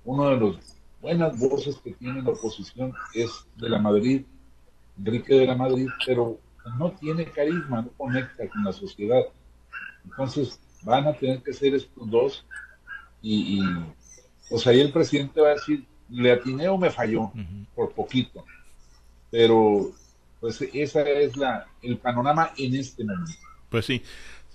uno 0.04 0.30
de 0.30 0.37
los 0.37 0.59
buenas 1.00 1.38
voces 1.38 1.76
que 1.76 1.92
tiene 1.92 2.23
la 2.23 2.30
oposición 2.30 2.92
es 3.14 3.30
de 3.56 3.68
la 3.68 3.78
Madrid, 3.78 4.25
Enrique 4.99 5.35
de 5.35 5.47
la 5.47 5.54
Madrid, 5.54 5.88
pero 6.04 6.38
no 6.78 6.92
tiene 6.92 7.26
carisma, 7.26 7.83
no 7.83 7.90
conecta 7.97 8.49
con 8.49 8.64
la 8.64 8.73
sociedad. 8.73 9.23
Entonces 10.04 10.61
van 10.83 11.06
a 11.06 11.12
tener 11.12 11.42
que 11.42 11.52
ser 11.52 11.75
estos 11.75 12.11
dos 12.11 12.47
y, 13.23 13.61
pues 14.49 14.66
ahí 14.66 14.80
el 14.80 14.92
presidente 14.92 15.40
va 15.40 15.49
a 15.49 15.54
decir, 15.54 15.85
le 16.09 16.33
atiné 16.33 16.68
o 16.68 16.78
me 16.78 16.90
falló 16.90 17.33
por 17.75 17.92
poquito. 17.92 18.45
Pero 19.30 19.90
pues 20.40 20.61
esa 20.73 21.02
es 21.02 21.37
la 21.37 21.66
el 21.83 21.99
panorama 21.99 22.52
en 22.56 22.76
este 22.76 23.04
momento. 23.04 23.33
Pues 23.68 23.87
sí. 23.87 24.02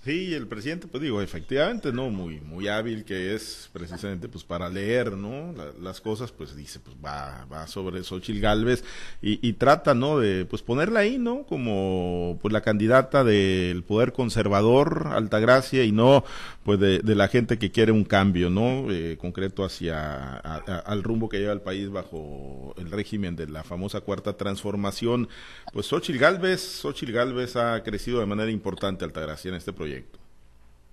Sí, 0.04 0.34
el 0.34 0.48
presidente, 0.48 0.88
pues 0.88 1.00
digo, 1.00 1.22
efectivamente, 1.22 1.92
¿no? 1.92 2.10
Muy, 2.10 2.40
muy 2.40 2.66
hábil 2.66 3.04
que 3.04 3.36
es 3.36 3.70
precisamente 3.72 4.28
pues 4.28 4.42
para 4.42 4.68
leer, 4.68 5.12
¿no? 5.12 5.54
las 5.80 6.00
cosas, 6.00 6.32
pues 6.32 6.56
dice, 6.56 6.80
pues 6.80 6.96
va, 6.96 7.46
va 7.52 7.68
sobre 7.68 8.02
Xochitl 8.02 8.40
Galvez 8.40 8.82
y, 9.20 9.38
y, 9.46 9.52
trata, 9.52 9.94
¿no? 9.94 10.18
De 10.18 10.44
pues 10.44 10.60
ponerla 10.62 11.00
ahí, 11.00 11.18
¿no? 11.18 11.44
Como 11.44 12.36
pues 12.42 12.52
la 12.52 12.62
candidata 12.62 13.22
del 13.22 13.84
poder 13.84 14.12
conservador, 14.12 15.06
Altagracia, 15.12 15.84
y 15.84 15.92
no 15.92 16.24
pues 16.64 16.80
de, 16.80 17.00
la 17.14 17.28
gente 17.28 17.58
que 17.58 17.70
quiere 17.70 17.92
un 17.92 18.04
cambio, 18.04 18.50
¿no? 18.50 18.90
Eh, 18.90 19.16
concreto 19.20 19.64
hacia 19.64 20.36
al 20.36 21.02
rumbo 21.04 21.28
que 21.28 21.38
lleva 21.38 21.52
el 21.52 21.60
país 21.60 21.90
bajo 21.90 22.74
el 22.76 22.90
régimen 22.90 23.36
de 23.36 23.46
la 23.46 23.62
famosa 23.62 24.00
cuarta 24.00 24.36
transformación. 24.36 25.28
Pues 25.72 25.86
Xochitl 25.86 26.18
Galvez, 26.18 26.60
Xochitl 26.60 27.12
Galvez 27.12 27.54
ha 27.54 27.80
crecido 27.84 28.18
de 28.18 28.26
manera 28.26 28.50
importante 28.50 29.04
Altagracia 29.04 29.48
en 29.48 29.54
este 29.54 29.72
proyecto. 29.72 29.91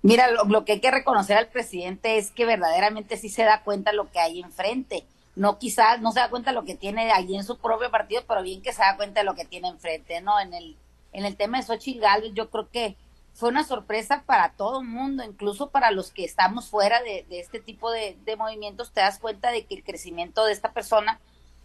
Mira, 0.02 0.30
lo, 0.30 0.64
que 0.64 0.72
hay 0.72 0.80
que 0.80 0.90
reconocer 0.90 1.36
al 1.36 1.48
presidente 1.48 2.16
es 2.16 2.30
que 2.30 2.46
verdaderamente 2.46 3.16
sí 3.18 3.28
se 3.28 3.44
da 3.44 3.62
cuenta 3.62 3.92
lo 3.92 4.10
que 4.10 4.18
hay 4.18 4.40
enfrente. 4.40 5.04
No 5.36 5.58
quizás 5.58 6.00
no 6.00 6.12
se 6.12 6.20
da 6.20 6.30
cuenta 6.30 6.52
lo 6.52 6.64
que 6.64 6.74
tiene 6.74 7.12
allí 7.12 7.36
en 7.36 7.44
su 7.44 7.58
propio 7.58 7.90
partido, 7.90 8.22
pero 8.26 8.42
bien 8.42 8.62
que 8.62 8.72
se 8.72 8.80
da 8.80 8.96
cuenta 8.96 9.20
de 9.20 9.24
lo 9.24 9.34
que 9.34 9.44
tiene 9.44 9.68
enfrente, 9.68 10.20
¿no? 10.22 10.40
En 10.40 10.54
el, 10.54 10.76
en 11.12 11.26
el 11.26 11.36
tema 11.36 11.58
de 11.58 11.64
Xochitl 11.64 12.00
Gálvez, 12.00 12.32
yo 12.34 12.48
creo 12.50 12.68
que 12.70 12.96
fue 13.34 13.50
una 13.50 13.62
sorpresa 13.62 14.24
para 14.26 14.52
todo 14.52 14.80
el 14.80 14.88
mundo, 14.88 15.22
incluso 15.22 15.70
para 15.70 15.90
los 15.90 16.10
que 16.10 16.24
estamos 16.24 16.68
fuera 16.68 17.02
de, 17.02 17.26
este 17.30 17.60
tipo 17.60 17.90
de, 17.90 18.16
movimientos, 18.38 18.92
te 18.92 19.00
das 19.00 19.18
cuenta 19.18 19.50
de 19.50 19.66
que 19.66 19.74
el 19.76 19.84
crecimiento 19.84 20.44
de 20.44 20.52
esta 20.52 20.72
persona 20.72 21.20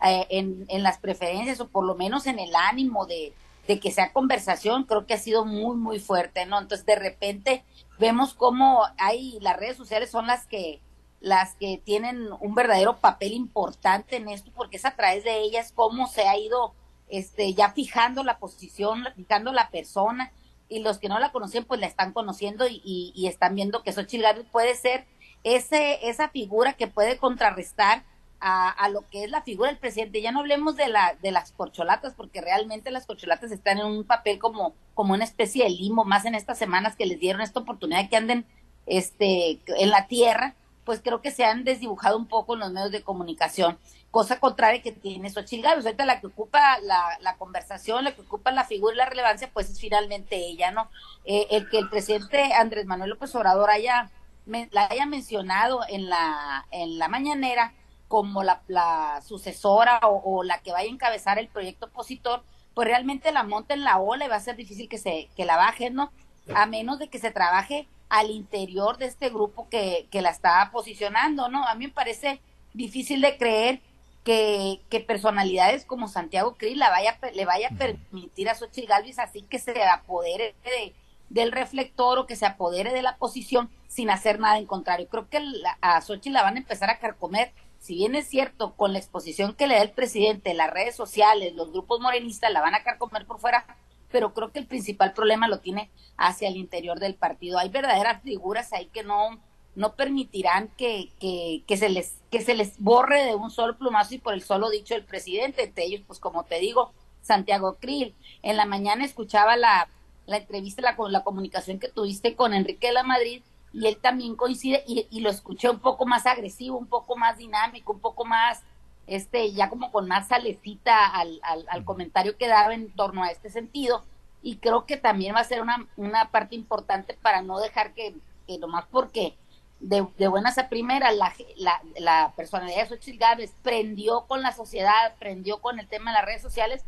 eh, 0.06 0.28
en, 0.30 0.66
en 0.68 0.84
las 0.84 0.98
preferencias 1.00 1.60
o 1.62 1.68
por 1.70 1.86
lo 1.86 1.96
menos 1.96 2.28
en 2.28 2.40
el 2.40 2.54
ánimo 2.54 3.06
de, 3.06 3.34
de 3.68 3.80
que 3.80 3.92
sea 3.92 4.14
conversación, 4.14 4.84
creo 4.84 5.06
que 5.06 5.16
ha 5.16 5.20
sido 5.20 5.46
muy, 5.46 5.76
muy 5.76 6.00
fuerte, 6.00 6.46
¿no? 6.46 6.60
Entonces, 6.60 6.86
de 6.86 6.96
repente 6.96 7.64
vemos 8.00 8.34
cómo 8.34 8.84
hay, 8.98 9.40
las 9.42 9.58
redes 9.58 9.78
sociales 9.78 10.12
son 10.12 10.28
las 10.28 10.46
que, 10.46 10.82
las 11.20 11.56
que 11.56 11.82
tienen 11.84 12.30
un 12.40 12.54
verdadero 12.54 12.98
papel 12.98 13.34
importante 13.34 14.18
en 14.18 14.30
esto, 14.30 14.52
porque 14.56 14.78
es 14.78 14.86
a 14.86 14.96
través 14.96 15.24
de 15.24 15.40
ellas 15.40 15.72
cómo 15.74 16.08
se 16.08 16.28
ha 16.28 16.38
ido, 16.38 16.74
este, 17.10 17.54
ya 17.54 17.72
fijando 17.72 18.24
la 18.24 18.38
posición, 18.38 19.06
fijando 19.16 19.52
la 19.52 19.70
persona, 19.70 20.32
y 20.68 20.80
los 20.80 20.98
que 20.98 21.10
no 21.10 21.20
la 21.20 21.32
conocían, 21.32 21.66
pues 21.66 21.80
la 21.80 21.88
están 21.88 22.12
conociendo 22.12 22.68
y, 22.68 22.82
y, 22.84 23.28
están 23.28 23.54
viendo 23.56 23.84
que 23.84 23.94
Xochitl 23.94 24.24
Gálvez 24.24 24.48
puede 24.52 24.76
ser 24.76 25.06
ese, 25.44 26.10
esa 26.10 26.30
figura 26.30 26.74
que 26.74 26.88
puede 26.88 27.18
contrarrestar 27.18 28.04
a, 28.48 28.90
lo 28.90 29.10
que 29.10 29.24
es 29.24 29.32
la 29.32 29.42
figura 29.42 29.70
del 29.70 29.80
presidente. 29.80 30.22
Ya 30.22 30.32
no 30.32 30.42
hablemos 30.42 30.76
de, 30.76 30.88
la, 30.88 31.16
de 31.20 31.32
las 31.32 31.52
corcholatas, 31.52 32.14
porque 32.14 32.42
realmente 32.42 32.92
las 32.92 33.08
corcholatas 33.08 33.52
están 33.52 33.80
en 33.80 33.88
un 33.88 34.04
papel 34.04 34.38
como, 34.38 34.76
como 34.94 35.16
una 35.16 35.24
especie 35.24 35.64
de 35.64 35.72
limo, 35.72 36.06
más 36.06 36.26
en 36.26 36.36
estas 36.36 36.60
semanas 36.60 36.96
que 36.96 37.08
les 37.08 37.20
dieron 37.20 37.42
esta 37.42 37.62
oportunidad 37.62 38.08
que 38.08 38.18
anden 38.18 38.46
este, 38.86 39.60
en 39.66 39.90
la 39.90 40.08
tierra, 40.08 40.54
pues 40.84 41.02
creo 41.04 41.22
que 41.22 41.32
se 41.32 41.44
han 41.44 41.64
desdibujado 41.64 42.18
un 42.18 42.28
poco 42.28 42.54
en 42.54 42.60
los 42.60 42.72
medios 42.72 42.92
de 42.92 43.02
comunicación, 43.02 43.80
cosa 44.12 44.40
contraria 44.40 44.84
que 44.84 44.92
tiene 44.92 45.32
Xochitl 45.32 45.64
Gálvez. 45.64 45.86
Ahorita 45.88 46.06
la 46.06 46.22
que 46.22 46.28
ocupa 46.28 46.78
la, 46.82 47.18
la, 47.22 47.38
conversación, 47.38 48.04
la 48.04 48.14
que 48.14 48.22
ocupa 48.22 48.52
la 48.52 48.66
figura 48.66 48.94
y 48.94 48.98
la 48.98 49.08
relevancia, 49.08 49.50
pues 49.52 49.72
es 49.72 49.80
finalmente 49.80 50.36
ella, 50.36 50.70
¿no? 50.70 50.92
Eh, 51.26 51.48
el 51.50 51.68
que 51.68 51.80
el 51.80 51.90
presidente 51.90 52.54
Andrés 52.54 52.86
Manuel 52.86 53.10
López 53.10 53.34
Obrador 53.34 53.72
haya, 53.72 54.12
la 54.46 54.86
haya 54.86 55.08
mencionado 55.08 55.82
en 55.90 56.08
la, 56.08 56.68
en 56.70 57.00
la 57.00 57.08
mañanera, 57.08 57.74
como 58.08 58.44
la, 58.44 59.22
sucesora 59.26 60.00
o, 60.04 60.44
la 60.44 60.60
que 60.60 60.72
vaya 60.72 60.90
a 60.90 60.94
encabezar 60.94 61.40
el 61.40 61.48
proyecto 61.48 61.88
opositor, 61.88 62.44
pues 62.74 62.88
realmente 62.88 63.32
la 63.32 63.44
monta 63.44 63.74
en 63.74 63.84
la 63.84 64.00
ola 64.00 64.26
y 64.26 64.30
va 64.30 64.36
a 64.36 64.42
ser 64.42 64.56
difícil 64.56 64.90
que 64.90 64.98
se 64.98 65.30
que 65.36 65.46
la 65.46 65.58
bajen, 65.58 65.96
¿no? 65.96 66.12
A 66.54 66.66
menos 66.66 67.00
de 67.00 67.08
que 67.08 67.20
se 67.20 67.32
trabaje 67.32 67.88
al 68.10 68.30
interior 68.30 68.98
de 68.98 69.06
este 69.06 69.30
grupo 69.30 69.68
que, 69.70 70.08
que 70.12 70.22
la 70.22 70.30
está 70.30 70.70
posicionando, 70.72 71.50
¿no? 71.50 71.66
A 71.66 71.76
mí 71.76 71.88
me 71.88 71.94
parece 71.94 72.42
difícil 72.74 73.22
de 73.22 73.38
creer 73.38 73.82
que, 74.24 74.82
que 74.90 75.00
personalidades 75.00 75.86
como 75.86 76.08
Santiago 76.08 76.56
Krill 76.56 76.80
la 76.80 76.90
vaya, 76.90 77.18
le 77.34 77.46
vaya 77.46 77.70
a 77.70 77.78
permitir 77.78 78.50
a 78.50 78.56
Xochitl 78.56 78.88
Galvis 78.88 79.20
así 79.20 79.44
que 79.44 79.60
se 79.60 79.84
apodere 79.84 80.56
de, 80.64 80.94
del 81.30 81.52
reflector 81.52 82.20
o 82.20 82.26
que 82.26 82.36
se 82.36 82.46
apodere 82.46 82.92
de 82.92 83.02
la 83.02 83.18
posición 83.18 83.70
sin 83.88 84.10
hacer 84.10 84.40
nada 84.40 84.58
en 84.58 84.66
contrario. 84.66 85.08
Creo 85.10 85.30
que 85.30 85.40
a 85.80 86.02
Xochitl 86.02 86.34
la 86.34 86.44
van 86.44 86.56
a 86.56 86.60
empezar 86.60 86.90
a 86.90 87.00
carcomer 87.00 87.54
si 87.86 87.94
bien 87.94 88.16
es 88.16 88.28
cierto, 88.28 88.74
con 88.74 88.94
la 88.94 88.98
exposición 88.98 89.54
que 89.54 89.68
le 89.68 89.76
da 89.76 89.84
el 89.84 89.92
presidente, 89.92 90.56
las 90.56 90.72
redes 90.72 90.96
sociales, 90.96 91.54
los 91.54 91.72
grupos 91.72 92.00
morenistas 92.00 92.52
la 92.52 92.60
van 92.60 92.74
a 92.74 92.98
comer 92.98 93.28
por 93.28 93.40
fuera, 93.40 93.78
pero 94.12 94.34
creo 94.34 94.52
que 94.52 94.58
el 94.58 94.66
principal 94.66 95.14
problema 95.14 95.48
lo 95.48 95.60
tiene 95.60 95.92
hacia 96.18 96.48
el 96.48 96.58
interior 96.58 97.00
del 97.00 97.14
partido. 97.14 97.60
Hay 97.60 97.70
verdaderas 97.70 98.24
figuras 98.24 98.74
ahí 98.74 98.88
que 98.88 99.04
no, 99.04 99.40
no 99.76 99.94
permitirán 99.94 100.70
que, 100.76 101.12
que, 101.20 101.62
que, 101.68 101.78
se 101.78 101.90
les, 101.90 102.16
que 102.32 102.42
se 102.42 102.56
les 102.56 102.80
borre 102.80 103.24
de 103.24 103.36
un 103.36 103.52
solo 103.52 103.78
plumazo 103.78 104.16
y 104.16 104.18
por 104.18 104.34
el 104.34 104.42
solo 104.42 104.72
dicho 104.72 104.96
del 104.96 105.06
presidente. 105.06 105.66
Entre 105.66 105.84
ellos, 105.84 106.02
pues 106.08 106.18
como 106.18 106.44
te 106.44 106.60
digo, 106.60 106.92
Santiago 107.22 107.78
Krill. 107.80 108.16
En 108.42 108.58
la 108.58 108.66
mañana 108.66 109.06
escuchaba 109.06 109.58
la, 109.58 109.90
la 110.26 110.38
entrevista, 110.38 110.82
la, 110.82 110.96
la 111.10 111.24
comunicación 111.24 111.78
que 111.78 111.90
tuviste 111.90 112.36
con 112.36 112.56
Enrique 112.56 112.88
de 112.88 112.94
la 112.94 113.04
Madrid 113.04 113.44
y 113.76 113.88
él 113.88 113.98
también 113.98 114.38
coincide 114.38 114.86
y, 114.88 115.20
lo 115.20 115.30
escuché 115.30 115.70
un 115.70 115.80
poco 115.80 116.06
más 116.06 116.26
agresivo, 116.26 116.78
un 116.78 116.88
poco 116.88 117.18
más 117.18 117.38
dinámico, 117.38 117.92
un 117.92 118.00
poco 118.00 118.24
más, 118.24 118.64
este, 119.06 119.52
ya 119.52 119.70
como 119.70 119.92
con 119.92 120.08
más 120.08 120.30
salecita 120.30 121.08
al, 121.08 121.42
al, 121.44 121.84
comentario 121.84 122.38
que 122.38 122.48
daba 122.48 122.74
en 122.74 122.90
torno 122.92 123.24
a 123.24 123.32
este 123.32 123.50
sentido. 123.50 124.06
Y 124.42 124.58
creo 124.58 124.86
que 124.86 124.96
también 124.96 125.36
va 125.36 125.42
a 125.42 125.44
ser 125.44 125.62
una, 125.62 125.86
una 125.98 126.32
parte 126.32 126.56
importante 126.56 127.18
para 127.22 127.42
no 127.42 127.60
dejar 127.60 127.94
que, 127.94 128.16
que 128.48 128.58
nomás 128.60 128.86
porque 128.90 129.36
de, 129.82 130.08
de 130.18 130.28
buenas 130.30 130.58
a 130.58 130.70
primeras 130.70 131.14
la, 131.14 131.34
la, 131.58 131.82
la 132.00 132.34
personalidad 132.38 132.84
de 132.84 132.96
Xochitl 132.96 133.20
Gálvez 133.20 133.54
prendió 133.62 134.22
con 134.22 134.42
la 134.42 134.54
sociedad, 134.54 135.16
prendió 135.20 135.58
con 135.58 135.80
el 135.80 135.88
tema 135.88 136.12
de 136.12 136.16
las 136.20 136.26
redes 136.26 136.42
sociales, 136.42 136.86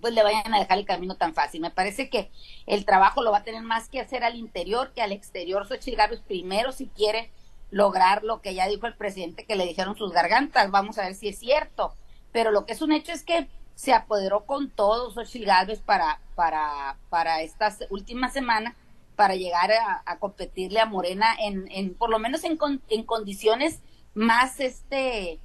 pues 0.00 0.14
le 0.14 0.22
vayan 0.22 0.54
a 0.54 0.58
dejar 0.58 0.78
el 0.78 0.84
camino 0.84 1.16
tan 1.16 1.34
fácil. 1.34 1.60
Me 1.60 1.70
parece 1.70 2.08
que 2.08 2.30
el 2.66 2.84
trabajo 2.84 3.22
lo 3.22 3.30
va 3.30 3.38
a 3.38 3.44
tener 3.44 3.62
más 3.62 3.88
que 3.88 4.00
hacer 4.00 4.24
al 4.24 4.36
interior 4.36 4.92
que 4.94 5.02
al 5.02 5.12
exterior. 5.12 5.66
Xochitl 5.66 5.96
Gálvez 5.96 6.20
primero 6.20 6.72
si 6.72 6.86
quiere 6.88 7.30
lograr 7.70 8.24
lo 8.24 8.40
que 8.40 8.54
ya 8.54 8.66
dijo 8.66 8.86
el 8.86 8.96
presidente 8.96 9.44
que 9.44 9.56
le 9.56 9.66
dijeron 9.66 9.96
sus 9.96 10.12
gargantas. 10.12 10.70
Vamos 10.70 10.98
a 10.98 11.02
ver 11.02 11.14
si 11.14 11.28
es 11.28 11.38
cierto. 11.38 11.94
Pero 12.32 12.50
lo 12.50 12.66
que 12.66 12.72
es 12.72 12.82
un 12.82 12.92
hecho 12.92 13.12
es 13.12 13.24
que 13.24 13.48
se 13.74 13.92
apoderó 13.92 14.44
con 14.44 14.70
todo 14.70 15.10
Xochitl 15.10 15.46
Gálvez 15.46 15.80
para, 15.80 16.20
para, 16.34 16.96
para 17.10 17.42
estas 17.42 17.84
últimas 17.90 18.32
semanas 18.32 18.74
para 19.14 19.34
llegar 19.34 19.72
a, 19.72 20.18
competirle 20.20 20.78
a 20.78 20.86
Morena 20.86 21.34
en, 21.40 21.68
en 21.72 21.94
por 21.94 22.08
lo 22.08 22.20
menos 22.20 22.44
en, 22.44 22.56
en 22.88 23.02
condiciones 23.02 23.80
más 24.14 24.60
este 24.60 25.40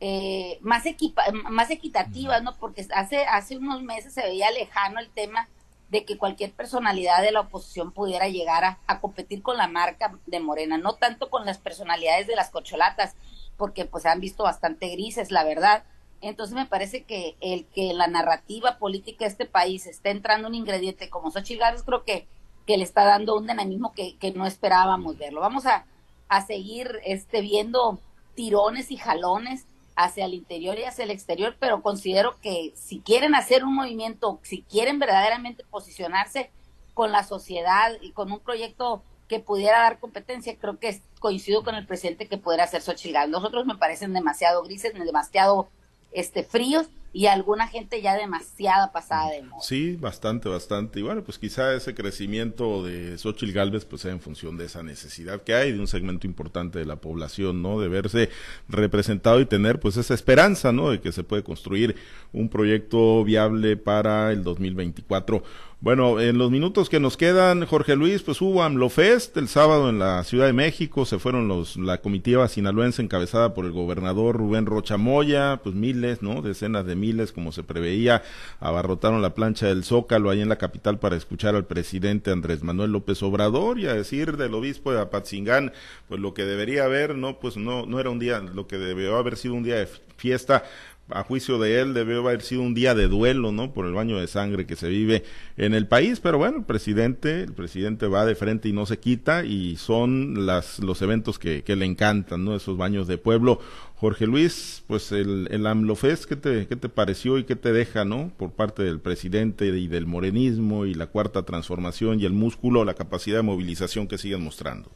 eh, 0.00 0.58
más, 0.60 0.84
equipa 0.86 1.22
más 1.50 1.70
equitativas, 1.70 2.42
¿no? 2.42 2.54
Porque 2.56 2.86
hace, 2.94 3.24
hace 3.24 3.56
unos 3.56 3.82
meses 3.82 4.12
se 4.12 4.22
veía 4.22 4.50
lejano 4.50 5.00
el 5.00 5.08
tema 5.10 5.48
de 5.88 6.04
que 6.04 6.18
cualquier 6.18 6.52
personalidad 6.52 7.22
de 7.22 7.32
la 7.32 7.40
oposición 7.40 7.92
pudiera 7.92 8.28
llegar 8.28 8.78
a, 8.86 9.00
competir 9.00 9.42
con 9.42 9.56
la 9.56 9.68
marca 9.68 10.18
de 10.26 10.40
Morena, 10.40 10.78
no 10.78 10.94
tanto 10.94 11.30
con 11.30 11.46
las 11.46 11.58
personalidades 11.58 12.26
de 12.26 12.36
las 12.36 12.50
cocholatas, 12.50 13.14
porque 13.56 13.84
pues 13.84 14.02
se 14.02 14.08
han 14.08 14.20
visto 14.20 14.42
bastante 14.42 14.88
grises, 14.88 15.30
la 15.30 15.44
verdad. 15.44 15.84
Entonces 16.20 16.56
me 16.56 16.66
parece 16.66 17.04
que 17.04 17.36
el 17.40 17.66
que 17.66 17.92
la 17.94 18.08
narrativa 18.08 18.78
política 18.78 19.24
de 19.24 19.30
este 19.30 19.46
país 19.46 19.86
esté 19.86 20.10
entrando 20.10 20.48
un 20.48 20.54
ingrediente 20.54 21.08
como 21.08 21.30
Xochitl 21.30 21.60
Gálvez, 21.60 21.84
creo 21.84 22.04
que, 22.04 22.26
que 22.66 22.76
le 22.76 22.84
está 22.84 23.04
dando 23.04 23.36
un 23.36 23.46
dinamismo 23.46 23.92
que, 23.92 24.16
que 24.16 24.32
no 24.32 24.46
esperábamos 24.46 25.16
verlo. 25.16 25.40
Vamos 25.40 25.66
a, 25.66 25.86
a 26.28 26.44
seguir 26.44 27.00
este, 27.04 27.40
viendo 27.42 28.00
tirones 28.34 28.90
y 28.90 28.96
jalones 28.96 29.66
hacia 29.96 30.26
el 30.26 30.34
interior 30.34 30.78
y 30.78 30.84
hacia 30.84 31.04
el 31.04 31.10
exterior, 31.10 31.56
pero 31.58 31.82
considero 31.82 32.38
que 32.40 32.72
si 32.76 33.00
quieren 33.00 33.34
hacer 33.34 33.64
un 33.64 33.74
movimiento, 33.74 34.38
si 34.42 34.62
quieren 34.62 34.98
verdaderamente 34.98 35.64
posicionarse 35.70 36.50
con 36.94 37.12
la 37.12 37.24
sociedad 37.24 37.92
y 38.00 38.12
con 38.12 38.30
un 38.30 38.40
proyecto 38.40 39.02
que 39.28 39.40
pudiera 39.40 39.80
dar 39.80 39.98
competencia, 39.98 40.56
creo 40.56 40.78
que 40.78 41.00
coincido 41.18 41.64
con 41.64 41.74
el 41.74 41.86
presidente 41.86 42.28
que 42.28 42.38
pudiera 42.38 42.64
hacer 42.64 42.82
Xochitl 42.82 43.30
Nosotros 43.30 43.66
me 43.66 43.76
parecen 43.76 44.12
demasiado 44.12 44.62
grises, 44.62 44.94
demasiado 44.94 45.68
este 46.12 46.44
fríos 46.44 46.88
y 47.16 47.28
alguna 47.28 47.66
gente 47.66 48.02
ya 48.02 48.14
demasiada 48.14 48.92
pasada 48.92 49.30
de 49.30 49.42
moda. 49.42 49.62
Sí, 49.62 49.96
bastante, 49.96 50.50
bastante. 50.50 51.00
Y 51.00 51.02
bueno, 51.02 51.24
pues 51.24 51.38
quizá 51.38 51.72
ese 51.72 51.94
crecimiento 51.94 52.84
de 52.84 53.16
Xochitl 53.16 53.52
Galvez 53.52 53.86
pues 53.86 54.02
sea 54.02 54.12
en 54.12 54.20
función 54.20 54.58
de 54.58 54.66
esa 54.66 54.82
necesidad 54.82 55.40
que 55.40 55.54
hay 55.54 55.72
de 55.72 55.80
un 55.80 55.86
segmento 55.86 56.26
importante 56.26 56.78
de 56.78 56.84
la 56.84 56.96
población, 56.96 57.62
¿no? 57.62 57.80
De 57.80 57.88
verse 57.88 58.28
representado 58.68 59.40
y 59.40 59.46
tener 59.46 59.80
pues 59.80 59.96
esa 59.96 60.12
esperanza, 60.12 60.72
¿no? 60.72 60.90
De 60.90 61.00
que 61.00 61.10
se 61.10 61.24
puede 61.24 61.42
construir 61.42 61.96
un 62.34 62.50
proyecto 62.50 63.24
viable 63.24 63.78
para 63.78 64.30
el 64.30 64.44
2024. 64.44 65.42
Bueno, 65.78 66.20
en 66.20 66.38
los 66.38 66.50
minutos 66.50 66.88
que 66.88 67.00
nos 67.00 67.18
quedan, 67.18 67.66
Jorge 67.66 67.96
Luis, 67.96 68.22
pues 68.22 68.40
hubo 68.40 68.62
AMLOFest 68.62 69.36
el 69.36 69.46
sábado 69.46 69.90
en 69.90 69.98
la 69.98 70.24
Ciudad 70.24 70.46
de 70.46 70.54
México, 70.54 71.04
se 71.04 71.18
fueron 71.18 71.48
los, 71.48 71.76
la 71.76 72.00
comitiva 72.00 72.48
sinaloense 72.48 73.02
encabezada 73.02 73.52
por 73.52 73.66
el 73.66 73.72
gobernador 73.72 74.36
Rubén 74.36 74.64
Rocha 74.64 74.96
Moya, 74.96 75.60
pues 75.62 75.74
miles, 75.74 76.22
¿no? 76.22 76.40
Decenas 76.40 76.86
de 76.86 76.96
miles, 76.96 77.30
como 77.30 77.52
se 77.52 77.62
preveía, 77.62 78.22
abarrotaron 78.58 79.20
la 79.20 79.34
plancha 79.34 79.66
del 79.66 79.84
Zócalo 79.84 80.30
ahí 80.30 80.40
en 80.40 80.48
la 80.48 80.56
capital 80.56 80.98
para 80.98 81.14
escuchar 81.14 81.54
al 81.54 81.66
presidente 81.66 82.30
Andrés 82.30 82.62
Manuel 82.62 82.92
López 82.92 83.22
Obrador 83.22 83.78
y 83.78 83.86
a 83.86 83.92
decir 83.92 84.38
del 84.38 84.54
obispo 84.54 84.92
de 84.92 85.02
Apatzingán, 85.02 85.72
pues 86.08 86.22
lo 86.22 86.32
que 86.32 86.46
debería 86.46 86.84
haber, 86.84 87.16
¿no? 87.16 87.38
Pues 87.38 87.58
no, 87.58 87.84
no 87.84 88.00
era 88.00 88.08
un 88.08 88.18
día, 88.18 88.40
lo 88.40 88.66
que 88.66 88.78
debió 88.78 89.18
haber 89.18 89.36
sido 89.36 89.52
un 89.52 89.62
día 89.62 89.76
de 89.76 89.88
fiesta, 90.16 90.64
a 91.08 91.22
juicio 91.22 91.58
de 91.58 91.80
él 91.80 91.94
debió 91.94 92.20
haber 92.20 92.42
sido 92.42 92.62
un 92.62 92.74
día 92.74 92.94
de 92.94 93.08
duelo, 93.08 93.52
¿no? 93.52 93.72
Por 93.72 93.86
el 93.86 93.92
baño 93.92 94.18
de 94.18 94.26
sangre 94.26 94.66
que 94.66 94.76
se 94.76 94.88
vive 94.88 95.22
en 95.56 95.74
el 95.74 95.86
país, 95.86 96.20
pero 96.20 96.38
bueno, 96.38 96.58
el 96.58 96.64
presidente, 96.64 97.42
el 97.42 97.52
presidente 97.52 98.06
va 98.08 98.24
de 98.26 98.34
frente 98.34 98.68
y 98.68 98.72
no 98.72 98.86
se 98.86 98.98
quita 98.98 99.44
y 99.44 99.76
son 99.76 100.46
las 100.46 100.80
los 100.80 101.02
eventos 101.02 101.38
que, 101.38 101.62
que 101.62 101.76
le 101.76 101.84
encantan, 101.84 102.44
¿no? 102.44 102.56
Esos 102.56 102.76
baños 102.76 103.06
de 103.06 103.18
pueblo. 103.18 103.60
Jorge 103.96 104.26
Luis, 104.26 104.84
pues 104.86 105.10
el, 105.12 105.48
el 105.50 105.66
AMLOFEST, 105.66 106.26
¿qué 106.26 106.36
te, 106.36 106.66
¿qué 106.66 106.76
te 106.76 106.90
pareció 106.90 107.38
y 107.38 107.44
qué 107.44 107.56
te 107.56 107.72
deja, 107.72 108.04
¿no? 108.04 108.30
Por 108.36 108.50
parte 108.50 108.82
del 108.82 109.00
presidente 109.00 109.66
y 109.66 109.86
del 109.88 110.06
morenismo 110.06 110.84
y 110.84 110.92
la 110.92 111.06
cuarta 111.06 111.44
transformación 111.44 112.20
y 112.20 112.26
el 112.26 112.32
músculo, 112.32 112.84
la 112.84 112.94
capacidad 112.94 113.38
de 113.38 113.42
movilización 113.42 114.06
que 114.06 114.18
siguen 114.18 114.42
mostrando. 114.42 114.90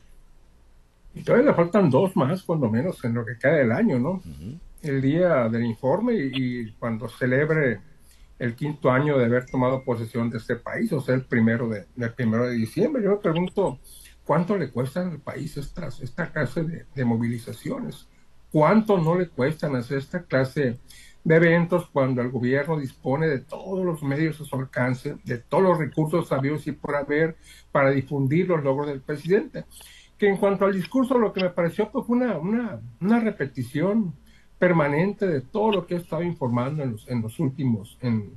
Y 1.14 1.22
todavía 1.22 1.50
le 1.50 1.56
faltan 1.56 1.90
dos 1.90 2.14
más, 2.14 2.42
cuando 2.42 2.68
menos, 2.68 3.02
en 3.04 3.14
lo 3.14 3.24
que 3.24 3.36
queda 3.40 3.54
del 3.54 3.72
año, 3.72 3.98
¿no? 3.98 4.22
El 4.82 5.00
día 5.00 5.48
del 5.48 5.64
informe 5.64 6.14
y, 6.14 6.72
cuando 6.72 7.08
celebre 7.08 7.80
el 8.38 8.54
quinto 8.54 8.90
año 8.90 9.18
de 9.18 9.26
haber 9.26 9.46
tomado 9.46 9.84
posesión 9.84 10.30
de 10.30 10.38
este 10.38 10.56
país, 10.56 10.92
o 10.92 11.00
sea, 11.00 11.14
el 11.14 11.24
primero 11.24 11.68
de, 11.68 11.86
el 11.98 12.12
primero 12.14 12.46
de 12.46 12.54
diciembre. 12.54 13.02
Yo 13.02 13.10
me 13.10 13.16
pregunto, 13.16 13.78
¿cuánto 14.24 14.56
le 14.56 14.70
cuestan 14.70 15.10
al 15.10 15.18
país 15.18 15.56
estas, 15.56 16.00
esta 16.00 16.32
clase 16.32 16.86
de, 16.94 17.04
movilizaciones? 17.04 18.08
¿Cuánto 18.50 18.98
no 18.98 19.18
le 19.18 19.28
cuestan 19.28 19.76
hacer 19.76 19.98
esta 19.98 20.22
clase 20.22 20.78
de 21.22 21.36
eventos 21.36 21.88
cuando 21.92 22.22
el 22.22 22.30
gobierno 22.30 22.78
dispone 22.78 23.28
de 23.28 23.40
todos 23.40 23.84
los 23.84 24.02
medios 24.02 24.40
a 24.40 24.44
su 24.44 24.56
alcance, 24.56 25.16
de 25.24 25.38
todos 25.38 25.62
los 25.62 25.78
recursos 25.78 26.28
sabios 26.28 26.66
y 26.66 26.72
por 26.72 26.96
haber 26.96 27.36
para 27.70 27.90
difundir 27.90 28.48
los 28.48 28.64
logros 28.64 28.88
del 28.88 29.02
presidente? 29.02 29.66
Que 30.16 30.28
en 30.28 30.38
cuanto 30.38 30.64
al 30.64 30.72
discurso, 30.72 31.18
lo 31.18 31.32
que 31.32 31.42
me 31.42 31.50
pareció 31.50 31.90
pues, 31.90 32.06
una, 32.08 32.38
una, 32.38 32.80
una 33.00 33.20
repetición 33.20 34.14
permanente 34.60 35.26
de 35.26 35.40
todo 35.40 35.72
lo 35.72 35.86
que 35.86 35.94
he 35.94 35.98
estado 35.98 36.22
informando 36.22 36.82
en 36.82 36.92
los, 36.92 37.08
en 37.08 37.22
los 37.22 37.40
últimos, 37.40 37.98
en, 38.02 38.34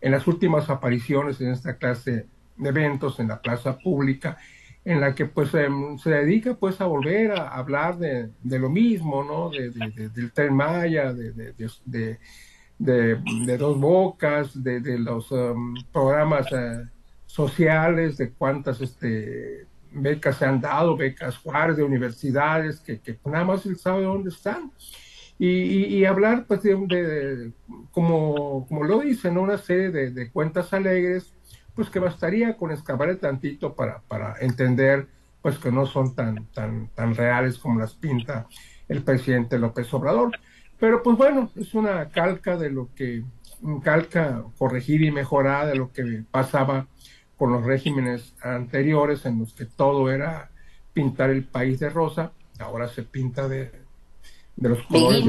en 0.00 0.10
las 0.10 0.26
últimas 0.26 0.70
apariciones 0.70 1.38
en 1.40 1.50
esta 1.50 1.76
clase 1.76 2.26
de 2.56 2.68
eventos 2.68 3.20
en 3.20 3.28
la 3.28 3.42
plaza 3.42 3.78
pública, 3.78 4.38
en 4.86 5.00
la 5.00 5.14
que 5.14 5.26
pues 5.26 5.52
em, 5.54 5.98
se 5.98 6.10
dedica 6.10 6.54
pues 6.54 6.80
a 6.80 6.86
volver 6.86 7.32
a 7.32 7.48
hablar 7.48 7.98
de, 7.98 8.30
lo 8.42 8.70
mismo, 8.70 9.22
¿no? 9.22 9.50
De, 9.50 9.70
del 10.08 10.32
tren 10.32 10.54
Maya, 10.54 11.12
de, 11.12 11.52
de, 12.78 13.58
dos 13.58 13.78
bocas, 13.78 14.62
de, 14.62 14.98
los 14.98 15.30
em, 15.30 15.74
programas 15.92 16.46
eh, 16.52 16.86
sociales, 17.26 18.16
de 18.16 18.30
cuántas 18.32 18.80
este, 18.80 19.66
becas 19.92 20.38
se 20.38 20.46
han 20.46 20.58
dado, 20.58 20.96
becas 20.96 21.36
Juárez 21.36 21.76
de 21.76 21.82
universidades, 21.82 22.80
que, 22.80 22.98
que 23.00 23.18
nada 23.26 23.44
más 23.44 23.66
él 23.66 23.76
sabe 23.76 24.04
dónde 24.04 24.30
están 24.30 24.72
y, 25.42 26.04
hablar, 26.04 26.44
pues, 26.46 26.62
de, 26.62 27.52
como, 27.92 28.66
como 28.68 28.84
lo 28.84 29.00
dicen, 29.00 29.38
una 29.38 29.56
serie 29.56 29.90
de, 29.90 30.30
cuentas 30.30 30.74
alegres, 30.74 31.34
pues 31.74 31.88
que 31.88 31.98
bastaría 31.98 32.58
con 32.58 32.72
excavar 32.72 33.16
tantito 33.16 33.74
para, 33.74 34.02
para 34.02 34.36
entender, 34.40 35.08
pues, 35.40 35.58
que 35.58 35.72
no 35.72 35.86
son 35.86 36.14
tan, 36.14 36.44
tan, 36.52 36.88
tan 36.88 37.14
reales 37.14 37.56
como 37.56 37.80
las 37.80 37.94
pinta 37.94 38.48
el 38.86 39.02
presidente 39.02 39.58
López 39.58 39.92
Obrador. 39.94 40.32
Pero, 40.78 41.02
pues, 41.02 41.16
bueno, 41.16 41.50
es 41.56 41.72
una 41.74 42.10
calca 42.10 42.58
de 42.58 42.68
lo 42.68 42.90
que, 42.94 43.24
calca 43.82 44.44
corregida 44.58 45.06
y 45.06 45.10
mejorada 45.10 45.68
de 45.68 45.76
lo 45.76 45.90
que 45.90 46.22
pasaba 46.30 46.86
con 47.38 47.50
los 47.52 47.64
regímenes 47.64 48.34
anteriores 48.42 49.24
en 49.24 49.38
los 49.38 49.54
que 49.54 49.64
todo 49.64 50.10
era 50.10 50.50
pintar 50.92 51.30
el 51.30 51.44
país 51.44 51.80
de 51.80 51.88
rosa, 51.88 52.32
ahora 52.58 52.88
se 52.88 53.04
pinta 53.04 53.48
de, 53.48 53.70
de 54.60 54.68
los 54.68 54.82
colores 54.84 55.24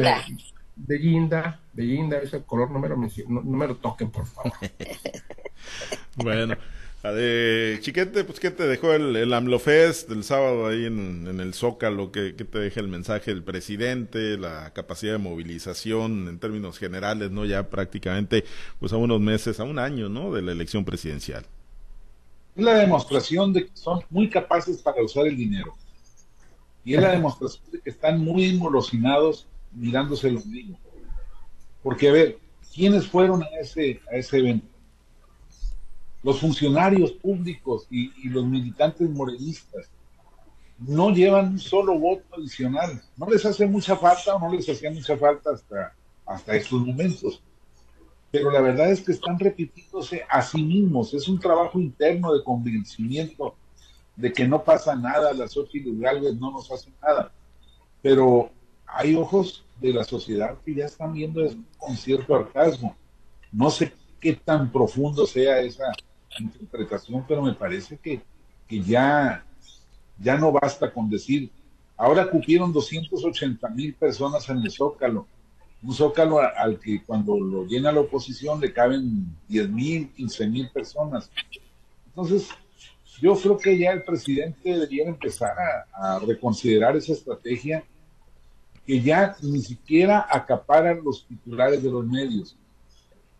de 0.75 0.97
guinda. 0.97 1.59
de, 1.73 1.83
guinda, 1.83 2.17
ese 2.19 2.43
color 2.43 2.69
no 2.69 2.79
me 2.79 2.89
lo, 2.89 2.97
no, 2.97 3.41
me 3.41 3.67
lo 3.67 3.75
toquen, 3.77 4.11
por 4.11 4.25
favor. 4.27 4.53
bueno. 6.15 6.55
De 7.03 7.79
Chiquete, 7.81 8.23
pues 8.23 8.39
¿qué 8.39 8.51
te 8.51 8.67
dejó 8.67 8.93
el, 8.93 9.15
el 9.15 9.33
AMLOFest 9.33 10.07
del 10.07 10.23
sábado 10.23 10.67
ahí 10.67 10.85
en, 10.85 11.25
en 11.27 11.39
el 11.39 11.55
Zócalo? 11.55 12.11
¿Qué, 12.11 12.35
¿Qué, 12.35 12.45
te 12.45 12.59
deja 12.59 12.79
el 12.79 12.89
mensaje 12.89 13.31
del 13.31 13.41
presidente? 13.41 14.37
La 14.37 14.71
capacidad 14.71 15.13
de 15.13 15.17
movilización 15.17 16.27
en 16.27 16.37
términos 16.37 16.77
generales, 16.77 17.31
¿no? 17.31 17.43
Ya 17.45 17.71
prácticamente, 17.71 18.45
pues 18.79 18.93
a 18.93 18.97
unos 18.97 19.19
meses, 19.19 19.59
a 19.59 19.63
un 19.63 19.79
año, 19.79 20.09
¿no? 20.09 20.31
De 20.31 20.43
la 20.43 20.51
elección 20.51 20.85
presidencial. 20.85 21.43
Es 22.55 22.63
la 22.63 22.75
demostración 22.75 23.51
de 23.51 23.65
que 23.65 23.71
son 23.73 24.03
muy 24.11 24.29
capaces 24.29 24.79
para 24.83 25.01
usar 25.03 25.25
el 25.25 25.35
dinero. 25.35 25.73
Y 26.83 26.95
es 26.95 27.01
la 27.01 27.11
demostración 27.11 27.63
de 27.71 27.79
que 27.79 27.89
están 27.89 28.23
muy 28.23 28.45
engolosinados 28.45 29.47
mirándose 29.71 30.31
lo 30.31 30.41
mismo. 30.41 30.79
Porque, 31.83 32.09
a 32.09 32.11
ver, 32.11 32.39
¿quiénes 32.73 33.07
fueron 33.07 33.43
a 33.43 33.47
ese, 33.59 34.01
a 34.11 34.15
ese 34.15 34.39
evento? 34.39 34.67
Los 36.23 36.39
funcionarios 36.39 37.11
públicos 37.13 37.87
y, 37.89 38.29
los 38.29 38.45
militantes 38.45 39.09
morenistas 39.09 39.89
no 40.77 41.11
llevan 41.11 41.53
un 41.53 41.59
solo 41.59 41.97
voto 41.97 42.23
adicional. 42.37 43.01
No 43.17 43.27
les 43.27 43.45
hace 43.45 43.65
mucha 43.65 43.95
falta 43.95 44.35
o 44.35 44.39
no 44.39 44.53
les 44.53 44.67
hacía 44.69 44.91
mucha 44.91 45.17
falta 45.17 45.51
hasta, 45.51 45.95
hasta 46.25 46.55
estos 46.55 46.81
momentos. 46.81 47.41
Pero 48.31 48.49
la 48.51 48.61
verdad 48.61 48.91
es 48.91 49.01
que 49.01 49.11
están 49.11 49.37
repitiéndose 49.37 50.23
a 50.29 50.41
sí 50.41 50.63
mismos. 50.63 51.13
Es 51.13 51.27
un 51.27 51.39
trabajo 51.39 51.79
interno 51.79 52.33
de 52.33 52.43
convencimiento 52.43 53.55
de 54.15 54.31
que 54.31 54.47
no 54.47 54.63
pasa 54.63 54.95
nada, 54.95 55.33
las 55.33 55.53
Xochitl 55.53 55.99
Galvez 55.99 56.35
no 56.35 56.51
nos 56.51 56.71
hacen 56.71 56.93
nada. 57.01 57.31
Pero 58.01 58.51
hay 58.85 59.15
ojos 59.15 59.63
de 59.79 59.93
la 59.93 60.03
sociedad 60.03 60.57
que 60.65 60.75
ya 60.75 60.85
están 60.85 61.13
viendo 61.13 61.41
con 61.77 61.95
cierto 61.95 62.35
hartazgo. 62.35 62.95
No 63.51 63.69
sé 63.69 63.93
qué 64.19 64.33
tan 64.33 64.71
profundo 64.71 65.25
sea 65.25 65.59
esa 65.59 65.91
interpretación, 66.39 67.25
pero 67.27 67.41
me 67.41 67.53
parece 67.53 67.97
que, 67.97 68.21
que 68.67 68.81
ya, 68.81 69.43
ya 70.19 70.37
no 70.37 70.51
basta 70.51 70.93
con 70.93 71.09
decir, 71.09 71.49
ahora 71.97 72.29
cupieron 72.29 72.71
280 72.71 73.67
mil 73.69 73.93
personas 73.95 74.47
en 74.49 74.59
el 74.59 74.71
Zócalo, 74.71 75.27
un 75.83 75.93
Zócalo 75.93 76.39
al 76.39 76.79
que 76.79 77.03
cuando 77.03 77.39
lo 77.39 77.65
llena 77.65 77.91
la 77.91 78.01
oposición 78.01 78.61
le 78.61 78.71
caben 78.71 79.25
10 79.47 79.69
mil, 79.69 80.09
15 80.09 80.47
mil 80.47 80.69
personas. 80.69 81.29
Entonces, 82.07 82.49
yo 83.19 83.35
creo 83.35 83.57
que 83.57 83.77
ya 83.77 83.91
el 83.91 84.03
presidente 84.03 84.71
debería 84.71 85.07
empezar 85.07 85.55
a, 85.93 86.19
reconsiderar 86.19 86.95
esa 86.95 87.13
estrategia 87.13 87.83
que 88.85 89.01
ya 89.01 89.35
ni 89.41 89.61
siquiera 89.61 90.25
acaparan 90.29 91.03
los 91.03 91.25
titulares 91.27 91.83
de 91.83 91.91
los 91.91 92.05
medios. 92.05 92.57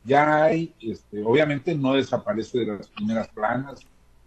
Ya 0.04 0.44
hay, 0.44 0.74
este, 0.82 1.24
obviamente 1.24 1.76
no 1.76 1.94
desaparece 1.94 2.60
de 2.60 2.78
las 2.78 2.88
primeras 2.88 3.28
planas, 3.30 3.82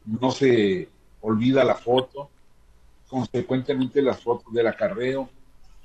no 0.05 0.31
se 0.31 0.89
olvida 1.21 1.65
la 1.65 1.75
foto, 1.75 2.31
consecuentemente 3.09 4.03
las 4.03 4.21
fotos 4.21 4.53
del 4.53 4.67
acarreo, 4.67 5.29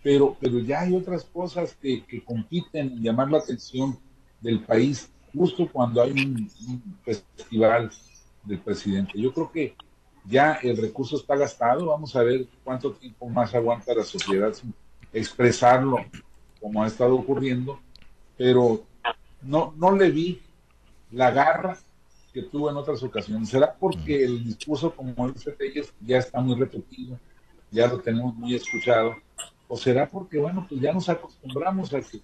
pero, 0.01 0.37
pero 0.39 0.59
ya 0.59 0.81
hay 0.81 0.95
otras 0.95 1.23
cosas 1.25 1.75
que, 1.81 2.23
compiten 2.25 2.91
en 2.91 3.03
llamar 3.03 3.29
la 3.29 3.39
atención 3.39 3.97
del 4.41 4.61
país 4.61 5.11
justo 5.33 5.67
cuando 5.71 6.01
hay 6.01 6.11
un 6.11 6.49
festival 7.03 7.91
del 8.43 8.59
presidente. 8.59 9.19
Yo 9.19 9.33
creo 9.33 9.51
que 9.51 9.75
ya 10.25 10.59
el 10.61 10.77
recurso 10.77 11.17
está 11.17 11.35
gastado, 11.35 11.87
vamos 11.87 12.15
a 12.15 12.23
ver 12.23 12.47
cuánto 12.63 12.93
tiempo 12.93 13.27
más 13.29 13.53
aguanta 13.55 13.93
la 13.95 14.03
sociedad 14.03 14.53
sin 14.53 14.73
expresarlo 15.13 15.97
como 16.61 16.83
ha 16.83 16.87
estado 16.87 17.15
ocurriendo, 17.15 17.79
pero 18.37 18.83
no, 19.41 19.73
no 19.77 19.95
le 19.95 20.11
vi 20.11 20.41
la 21.11 21.31
garra 21.31 21.77
que 22.33 22.43
tuvo 22.43 22.69
en 22.69 22.77
otras 22.77 23.01
ocasiones. 23.01 23.49
¿Será 23.49 23.73
porque 23.73 24.23
el 24.23 24.43
discurso, 24.43 24.93
como 24.93 25.31
dice 25.31 25.51
Telles, 25.51 25.93
ya 26.01 26.17
está 26.17 26.39
muy 26.41 26.55
repetido, 26.55 27.17
ya 27.71 27.87
lo 27.87 27.99
tenemos 27.99 28.35
muy 28.35 28.55
escuchado? 28.55 29.15
¿O 29.67 29.77
será 29.77 30.07
porque, 30.07 30.37
bueno, 30.37 30.65
pues 30.67 30.81
ya 30.81 30.93
nos 30.93 31.09
acostumbramos 31.09 31.93
a 31.93 32.01
que 32.01 32.21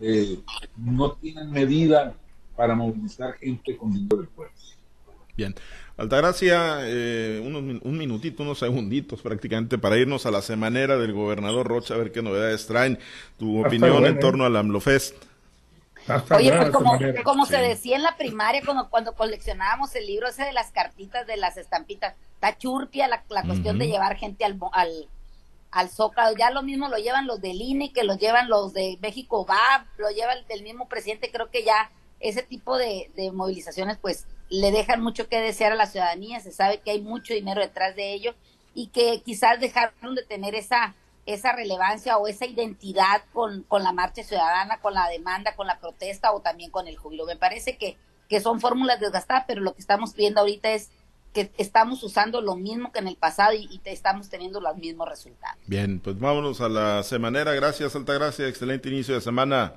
eh, 0.00 0.40
no 0.76 1.12
tienen 1.12 1.50
medida 1.50 2.14
para 2.56 2.74
movilizar 2.74 3.34
gente 3.34 3.76
con 3.76 3.92
dinero 3.92 4.18
del 4.18 4.28
pueblo? 4.28 4.54
Bien. 5.36 5.54
Altagracia, 5.96 6.80
eh, 6.82 7.40
un 7.42 7.96
minutito, 7.96 8.42
unos 8.42 8.58
segunditos 8.58 9.22
prácticamente 9.22 9.78
para 9.78 9.96
irnos 9.96 10.26
a 10.26 10.30
la 10.30 10.42
semanera 10.42 10.98
del 10.98 11.14
gobernador 11.14 11.66
Rocha, 11.66 11.94
a 11.94 11.96
ver 11.96 12.12
qué 12.12 12.20
novedades 12.20 12.66
traen. 12.66 12.98
Tu 13.38 13.64
opinión 13.64 14.04
en 14.04 14.18
torno 14.18 14.44
al 14.44 14.56
AMLOFEST. 14.56 15.16
Oye, 16.30 16.52
pues 16.52 16.70
como, 16.70 16.98
como 17.24 17.46
se 17.46 17.56
decía 17.56 17.96
en 17.96 18.02
la 18.02 18.16
primaria, 18.16 18.62
cuando, 18.64 18.88
cuando 18.88 19.14
coleccionábamos 19.14 19.94
el 19.96 20.06
libro 20.06 20.28
ese 20.28 20.44
de 20.44 20.52
las 20.52 20.70
cartitas, 20.70 21.26
de 21.26 21.36
las 21.36 21.56
estampitas, 21.56 22.14
está 22.34 22.56
churpia 22.58 23.08
la, 23.08 23.24
la 23.30 23.42
cuestión 23.42 23.78
de 23.78 23.88
llevar 23.88 24.16
gente 24.16 24.44
al, 24.44 24.58
al, 24.72 25.08
al 25.70 25.88
Zócalo. 25.88 26.36
Ya 26.36 26.50
lo 26.50 26.62
mismo 26.62 26.88
lo 26.88 26.98
llevan 26.98 27.26
los 27.26 27.40
del 27.40 27.60
INE, 27.60 27.92
que 27.92 28.04
lo 28.04 28.16
llevan 28.16 28.48
los 28.48 28.72
de 28.72 28.98
México 29.00 29.46
va, 29.46 29.86
lo 29.96 30.10
lleva 30.10 30.34
el, 30.48 30.62
mismo 30.62 30.88
presidente. 30.88 31.30
Creo 31.32 31.50
que 31.50 31.64
ya 31.64 31.90
ese 32.20 32.42
tipo 32.42 32.76
de, 32.76 33.10
de 33.16 33.32
movilizaciones, 33.32 33.96
pues 33.96 34.26
le 34.48 34.70
dejan 34.70 35.02
mucho 35.02 35.28
que 35.28 35.40
desear 35.40 35.72
a 35.72 35.76
la 35.76 35.86
ciudadanía. 35.86 36.40
Se 36.40 36.52
sabe 36.52 36.80
que 36.80 36.90
hay 36.90 37.00
mucho 37.00 37.34
dinero 37.34 37.60
detrás 37.60 37.96
de 37.96 38.12
ello 38.12 38.34
y 38.74 38.88
que 38.88 39.22
quizás 39.24 39.60
dejaron 39.60 40.14
de 40.14 40.24
tener 40.24 40.54
esa 40.54 40.94
esa 41.26 41.52
relevancia 41.52 42.16
o 42.18 42.28
esa 42.28 42.46
identidad 42.46 43.22
con, 43.32 43.64
con 43.64 43.82
la 43.82 43.92
marcha 43.92 44.22
ciudadana, 44.22 44.78
con 44.78 44.94
la 44.94 45.08
demanda, 45.08 45.56
con 45.56 45.66
la 45.66 45.78
protesta 45.80 46.32
o 46.32 46.40
también 46.40 46.70
con 46.70 46.86
el 46.86 46.96
júbilo. 46.96 47.26
Me 47.26 47.36
parece 47.36 47.76
que, 47.76 47.96
que 48.28 48.40
son 48.40 48.60
fórmulas 48.60 49.00
desgastadas, 49.00 49.44
pero 49.46 49.60
lo 49.60 49.74
que 49.74 49.80
estamos 49.80 50.14
viendo 50.14 50.40
ahorita 50.40 50.70
es 50.70 50.90
que 51.34 51.50
estamos 51.58 52.02
usando 52.04 52.40
lo 52.40 52.54
mismo 52.54 52.92
que 52.92 53.00
en 53.00 53.08
el 53.08 53.16
pasado 53.16 53.52
y, 53.54 53.68
y 53.70 53.80
estamos 53.84 54.30
teniendo 54.30 54.60
los 54.60 54.76
mismos 54.76 55.08
resultados. 55.08 55.58
Bien, 55.66 55.98
pues 56.00 56.18
vámonos 56.18 56.60
a 56.60 56.68
la 56.68 57.02
semanera. 57.02 57.52
Gracias, 57.54 57.96
Altagracia. 57.96 58.46
Excelente 58.46 58.88
inicio 58.88 59.14
de 59.14 59.20
semana 59.20 59.74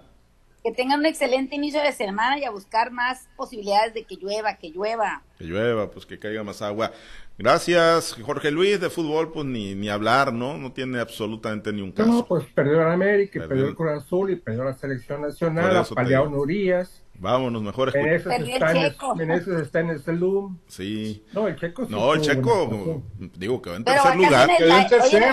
que 0.64 0.72
tengan 0.72 1.00
un 1.00 1.06
excelente 1.06 1.56
inicio 1.56 1.82
de 1.82 1.92
semana 1.92 2.38
y 2.38 2.44
a 2.44 2.52
buscar 2.52 2.92
más 2.92 3.28
posibilidades 3.36 3.94
de 3.94 4.04
que 4.04 4.16
llueva, 4.16 4.58
que 4.58 4.70
llueva. 4.70 5.24
Que 5.38 5.46
llueva, 5.46 5.90
pues 5.90 6.06
que 6.06 6.20
caiga 6.20 6.44
más 6.44 6.62
agua. 6.62 6.92
Gracias, 7.38 8.18
Jorge 8.22 8.52
Luis, 8.52 8.82
de 8.82 8.90
fútbol, 8.90 9.32
pues 9.32 9.46
ni, 9.46 9.74
ni 9.74 9.88
hablar, 9.88 10.34
¿no? 10.34 10.58
No 10.58 10.74
tiene 10.74 11.00
absolutamente 11.00 11.72
ni 11.72 11.82
un 11.82 11.94
caso. 11.94 12.12
No, 12.12 12.26
pues 12.26 12.44
perdió 12.54 12.82
a 12.82 12.92
América, 12.92 13.46
perdió, 13.48 13.68
el 13.68 13.76
Cruz 13.76 13.92
Azul 13.92 14.32
y 14.32 14.36
perdió 14.36 14.66
la 14.66 14.74
selección 14.74 15.22
nacional, 15.22 15.78
a 15.78 16.22
Urias. 16.24 17.02
Vámonos, 17.20 17.62
mejor 17.62 17.94
Menezes 17.94 18.28
está, 18.28 18.72
en 18.72 19.18
Menezes 19.18 19.62
está 19.62 19.80
en 19.82 19.90
el 19.90 20.02
Celum. 20.02 20.58
Sí. 20.68 21.24
No, 21.34 21.50
el 21.50 21.58
Checo 21.58 21.86
No, 21.90 22.14
el 22.14 22.22
Checo, 22.22 23.04
digo 23.36 23.62
que 23.62 23.72
va 23.72 23.76
en 23.76 23.84
tercer 23.84 24.16
lugar. 24.16 24.50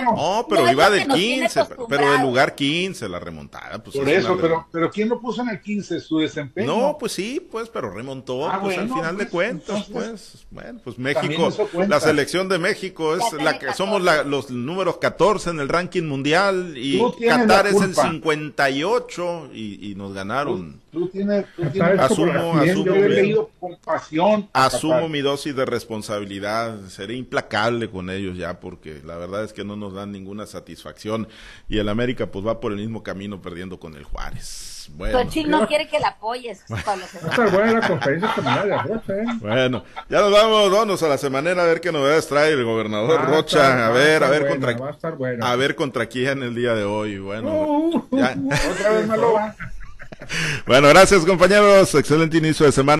No, 0.03 0.45
pero 0.49 0.69
iba 0.69 0.89
del 0.89 1.07
15, 1.07 1.61
pero 1.87 2.11
del 2.11 2.21
lugar 2.21 2.55
15, 2.55 3.07
la 3.07 3.19
remontada. 3.19 3.81
Pues 3.81 3.95
Por 3.95 4.09
eso, 4.09 4.37
pero, 4.39 4.67
pero 4.69 4.91
¿quién 4.91 5.07
lo 5.07 5.21
puso 5.21 5.41
en 5.41 5.49
el 5.49 5.61
15? 5.61 6.01
¿Su 6.01 6.19
desempeño? 6.19 6.67
No, 6.67 6.97
pues 6.99 7.13
sí, 7.13 7.39
pues, 7.39 7.69
pero 7.69 7.89
remontó, 7.89 8.49
ah, 8.49 8.59
pues 8.61 8.77
al 8.77 8.89
final 8.89 9.17
de 9.17 9.25
pues, 9.25 9.29
cuentas, 9.29 9.85
pues. 9.91 10.45
Bueno, 10.51 10.81
pues 10.83 10.99
México, 10.99 11.49
la 11.87 12.01
selección 12.01 12.49
de 12.49 12.59
México 12.59 13.15
es 13.15 13.33
la 13.41 13.57
que 13.59 13.73
somos 13.73 14.01
la, 14.01 14.23
los 14.23 14.51
números 14.51 14.97
14 14.97 15.51
en 15.51 15.59
el 15.61 15.69
ranking 15.69 16.03
mundial 16.03 16.73
y 16.75 17.01
Qatar 17.25 17.67
es 17.67 17.81
el 17.81 17.95
58 17.95 19.51
y, 19.53 19.91
y 19.91 19.95
nos 19.95 20.13
ganaron. 20.13 20.81
Tú, 20.91 21.07
tienes, 21.07 21.45
tú 21.55 21.63
tienes 21.63 21.76
asumo, 21.81 22.57
asumo, 22.57 23.49
pasión, 23.83 24.49
asumo 24.53 25.09
mi 25.09 25.21
dosis 25.21 25.55
de 25.55 25.65
responsabilidad, 25.65 26.79
seré 26.87 27.15
implacable 27.15 27.89
con 27.89 28.09
ellos 28.09 28.37
ya 28.37 28.59
porque 28.59 29.01
la 29.05 29.17
verdad 29.17 29.43
es 29.43 29.53
que 29.53 29.63
no 29.63 29.75
nos 29.75 29.93
dan 29.93 30.11
ninguna 30.11 30.45
satisfacción 30.45 31.27
y 31.67 31.77
el 31.77 31.89
América 31.89 32.27
pues 32.27 32.45
va 32.45 32.59
por 32.59 32.71
el 32.71 32.77
mismo 32.77 33.03
camino 33.03 33.41
perdiendo 33.41 33.79
con 33.79 33.95
el 33.95 34.03
Juárez. 34.03 34.77
Bueno. 34.95 35.19
no 35.47 35.67
quiere 35.67 35.87
que 35.87 35.99
la 35.99 36.09
apoyes. 36.09 36.63
Bueno, 39.39 39.83
ya 40.09 40.21
nos 40.21 40.31
vamos, 40.31 40.71
vamos 40.71 41.03
a 41.03 41.07
la 41.07 41.17
semanera 41.17 41.63
a 41.63 41.65
ver 41.65 41.81
qué 41.81 41.91
novedades 41.91 42.27
trae 42.27 42.51
el 42.51 42.63
gobernador 42.63 43.25
Rocha, 43.25 43.87
a 43.87 43.89
ver, 43.89 44.23
a 44.23 44.29
ver 44.29 44.47
contra 44.47 44.75
a, 45.41 45.55
ver 45.55 45.75
contra 45.75 46.05
quién 46.07 46.43
el 46.43 46.55
día 46.55 46.73
de 46.73 46.83
hoy. 46.83 47.19
Bueno, 47.19 47.49
uh, 47.49 48.07
otra 48.09 48.91
vez 48.91 49.07
me 49.07 49.17
lo 49.17 49.33
va. 49.33 49.55
Bueno, 50.65 50.89
gracias 50.89 51.25
compañeros. 51.25 51.93
Excelente 51.95 52.37
inicio 52.37 52.65
de 52.65 52.71
semana. 52.71 52.95